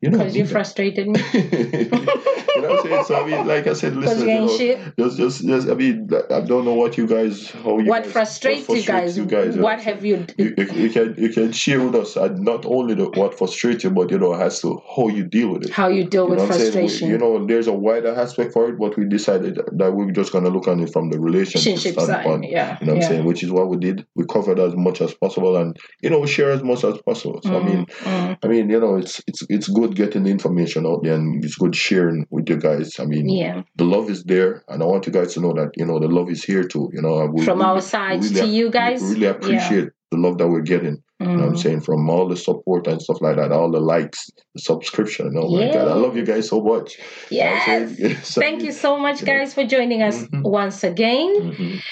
You 0.03 0.11
know, 0.11 0.19
Because 0.19 0.37
you 0.37 0.47
frustrated 0.47 1.09
me. 1.09 1.19
you 1.33 1.89
know 1.91 2.69
what 2.69 2.81
I'm 2.81 2.83
saying? 2.87 3.05
So 3.05 3.23
I 3.23 3.27
mean, 3.27 3.47
like 3.47 3.67
I 3.67 3.73
said, 3.73 3.97
listen, 3.97 4.29
you 4.29 4.35
know, 4.35 4.49
shit. 4.57 4.79
just, 4.99 5.17
just, 5.17 5.47
just. 5.47 5.69
I 5.69 5.75
mean, 5.75 6.09
I 6.31 6.41
don't 6.43 6.67
know 6.67 6.75
what 6.75 6.99
you 6.99 7.07
guys, 7.07 7.51
how 7.51 7.79
you 7.79 7.87
What 7.89 8.03
guys, 8.05 8.13
frustrates 8.13 8.69
you 8.69 8.83
guys? 8.83 9.17
you 9.17 9.25
guys. 9.25 9.55
you 9.55 9.61
know 9.61 9.63
What 9.65 9.81
have 9.81 10.05
you? 10.05 10.27
you, 10.37 10.55
you, 10.57 10.65
you 10.73 10.91
can 10.91 11.15
you 11.17 11.31
can 11.31 11.51
share 11.53 11.81
with 11.83 11.95
us 11.95 12.15
and 12.17 12.41
not 12.41 12.67
only 12.67 12.95
the, 12.95 13.07
what 13.11 13.39
frustrates 13.39 13.85
you, 13.85 13.91
but 13.91 14.11
you 14.11 14.19
know 14.19 14.35
as 14.35 14.61
to 14.61 14.83
how 14.97 15.09
you 15.09 15.25
deal 15.25 15.49
with 15.55 15.65
it. 15.65 15.71
How 15.71 15.89
you 15.89 16.05
deal 16.05 16.25
You 16.25 16.31
with 16.33 16.41
what 16.41 16.53
saying? 16.53 16.75
We- 16.75 16.81
frustration? 16.89 17.09
you 17.11 17.17
know, 17.19 17.47
there's 17.47 17.67
a 17.67 17.73
wider 17.73 18.15
aspect 18.15 18.53
for 18.53 18.69
it, 18.69 18.79
but 18.79 18.97
we 18.99 19.07
decided 19.07 19.61
that 19.73 19.93
we 19.95 20.05
we're 20.05 20.13
just 20.13 20.31
gonna 20.33 20.51
look 20.51 20.69
on 20.69 20.81
it 20.81 20.93
from 20.93 21.09
the 21.09 21.19
relationship 21.19 21.67
Relationship 21.71 21.95
side. 22.01 22.05
standpoint. 22.23 22.51
Yeah. 22.51 22.77
You 22.81 22.87
know 22.87 22.93
what 22.95 23.01
yeah. 23.01 23.07
I'm 23.07 23.13
saying? 23.15 23.25
Which 23.25 23.43
is 23.43 23.51
what 23.51 23.69
we 23.69 23.79
did. 23.79 24.07
We 24.15 24.27
covered 24.27 24.59
as 24.59 24.75
much 24.77 25.01
as 25.01 25.15
possible 25.15 25.57
and 25.57 25.75
you 26.03 26.11
know, 26.11 26.27
share 26.27 26.51
as 26.51 26.63
much 26.63 26.85
as 26.85 26.99
possible. 27.03 27.41
So 27.43 27.59
I 27.59 27.63
mean 27.65 27.87
Mm, 27.87 27.87
mm. 27.87 28.39
I 28.43 28.49
mean, 28.49 28.71
you 28.71 28.81
know, 28.81 28.97
it's 28.97 29.23
it's 29.27 29.43
it's 29.49 29.69
good 29.69 29.86
getting 29.95 30.25
the 30.25 30.31
information 30.31 30.87
out 30.87 31.03
there 31.03 31.15
and 31.15 31.45
it's 31.45 31.57
good 31.57 31.77
sharing 31.77 32.27
with 32.31 32.49
you 32.49 32.57
guys. 32.57 32.99
I 32.99 33.05
mean 33.05 33.29
yeah. 33.29 33.63
the 33.77 33.85
love 33.85 34.11
is 34.11 34.25
there 34.25 34.65
and 34.69 34.83
I 34.83 34.87
want 34.87 35.07
you 35.07 35.13
guys 35.13 35.35
to 35.35 35.41
know 35.41 35.53
that, 35.55 35.71
you 35.77 35.85
know, 35.87 35.99
the 35.99 36.09
love 36.09 36.31
is 36.31 36.43
here 36.45 36.65
too. 36.65 36.91
You 36.93 37.03
know, 37.03 37.27
we, 37.27 37.45
From 37.45 37.59
we- 37.59 37.65
our 37.65 37.81
side 37.81 38.23
really 38.23 38.41
to 38.41 38.47
you 38.47 38.71
guys. 38.71 39.03
we 39.03 39.11
really 39.15 39.27
appreciate 39.27 39.89
the 40.11 40.19
love 40.19 40.39
that 40.39 40.49
we're 40.49 40.61
getting. 40.61 41.03
You 41.19 41.27
know 41.29 41.33
what 41.35 41.43
I'm 41.45 41.53
Mm. 41.55 41.59
saying? 41.59 41.81
From 41.81 42.11
all 42.11 42.29
the 42.29 42.37
support 42.37 42.87
and 42.87 43.01
stuff 43.01 43.23
like 43.23 43.37
that, 43.37 43.51
all 43.51 43.71
the 43.71 43.81
likes, 43.81 44.29
the 44.55 44.61
subscription. 44.61 45.33
Oh 45.37 45.49
my 45.51 45.73
god, 45.73 45.89
I 45.89 45.95
love 45.95 46.15
you 46.15 46.25
guys 46.27 46.49
so 46.49 46.61
much. 46.61 46.99
You 47.31 47.39
know 47.41 47.45
Yes. 47.47 48.35
Thank 48.35 48.63
you 48.63 48.71
so 48.73 48.99
much, 48.99 49.25
guys, 49.25 49.55
for 49.55 49.65
joining 49.65 50.03
us 50.03 50.25
Mhm. 50.25 50.43
once 50.43 50.85
again. 50.85 51.31
Mhm. 51.53 51.83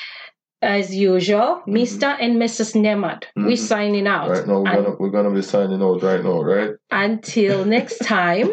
As 0.65 0.95
usual. 0.95 1.63
Mr. 1.69 2.17
and 2.19 2.37
Mrs. 2.41 2.75
Nembhard, 2.75 3.25
we're 3.37 3.57
Mhm. 3.57 3.59
signing 3.59 4.07
out. 4.07 4.31
Right 4.31 4.47
now, 4.47 4.61
we're 4.61 4.71
And 4.71 4.85
gonna 4.85 4.97
we're 4.99 5.11
gonna 5.11 5.31
be 5.31 5.43
signing 5.43 5.83
out 5.83 6.03
right 6.03 6.23
now, 6.25 6.41
right? 6.43 6.71
until 6.91 7.65
next 7.67 7.99
time, 8.15 8.49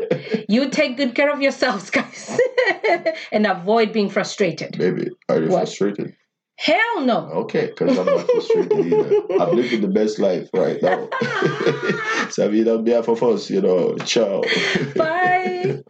you 0.50 0.70
take 0.70 0.98
good 0.98 1.16
care 1.16 1.32
of 1.32 1.42
yourselves, 1.42 1.90
guys, 1.90 2.38
and 3.32 3.48
avoid 3.48 3.94
being 3.94 4.10
frustrated. 4.10 4.78
Baby, 4.78 5.10
are 5.30 5.40
you 5.42 5.48
What? 5.50 5.60
frustrated? 5.60 6.14
Hell 6.58 7.02
no. 7.02 7.18
Okay, 7.44 7.68
because 7.68 7.98
I'm 7.98 8.06
not 8.06 8.28
frustrated 8.30 8.86
either. 8.86 9.12
I'm 9.42 9.56
living 9.56 9.82
the 9.82 9.88
best 9.88 10.20
life 10.20 10.48
right 10.54 10.80
now. 10.82 11.00
so 12.30 12.46
I 12.46 12.50
mean, 12.50 12.68
on 12.68 12.84
behalf 12.84 13.08
of 13.08 13.24
us, 13.24 13.50
you 13.50 13.62
know, 13.62 13.96
ciao. 14.06 14.44
Bye. 14.96 15.82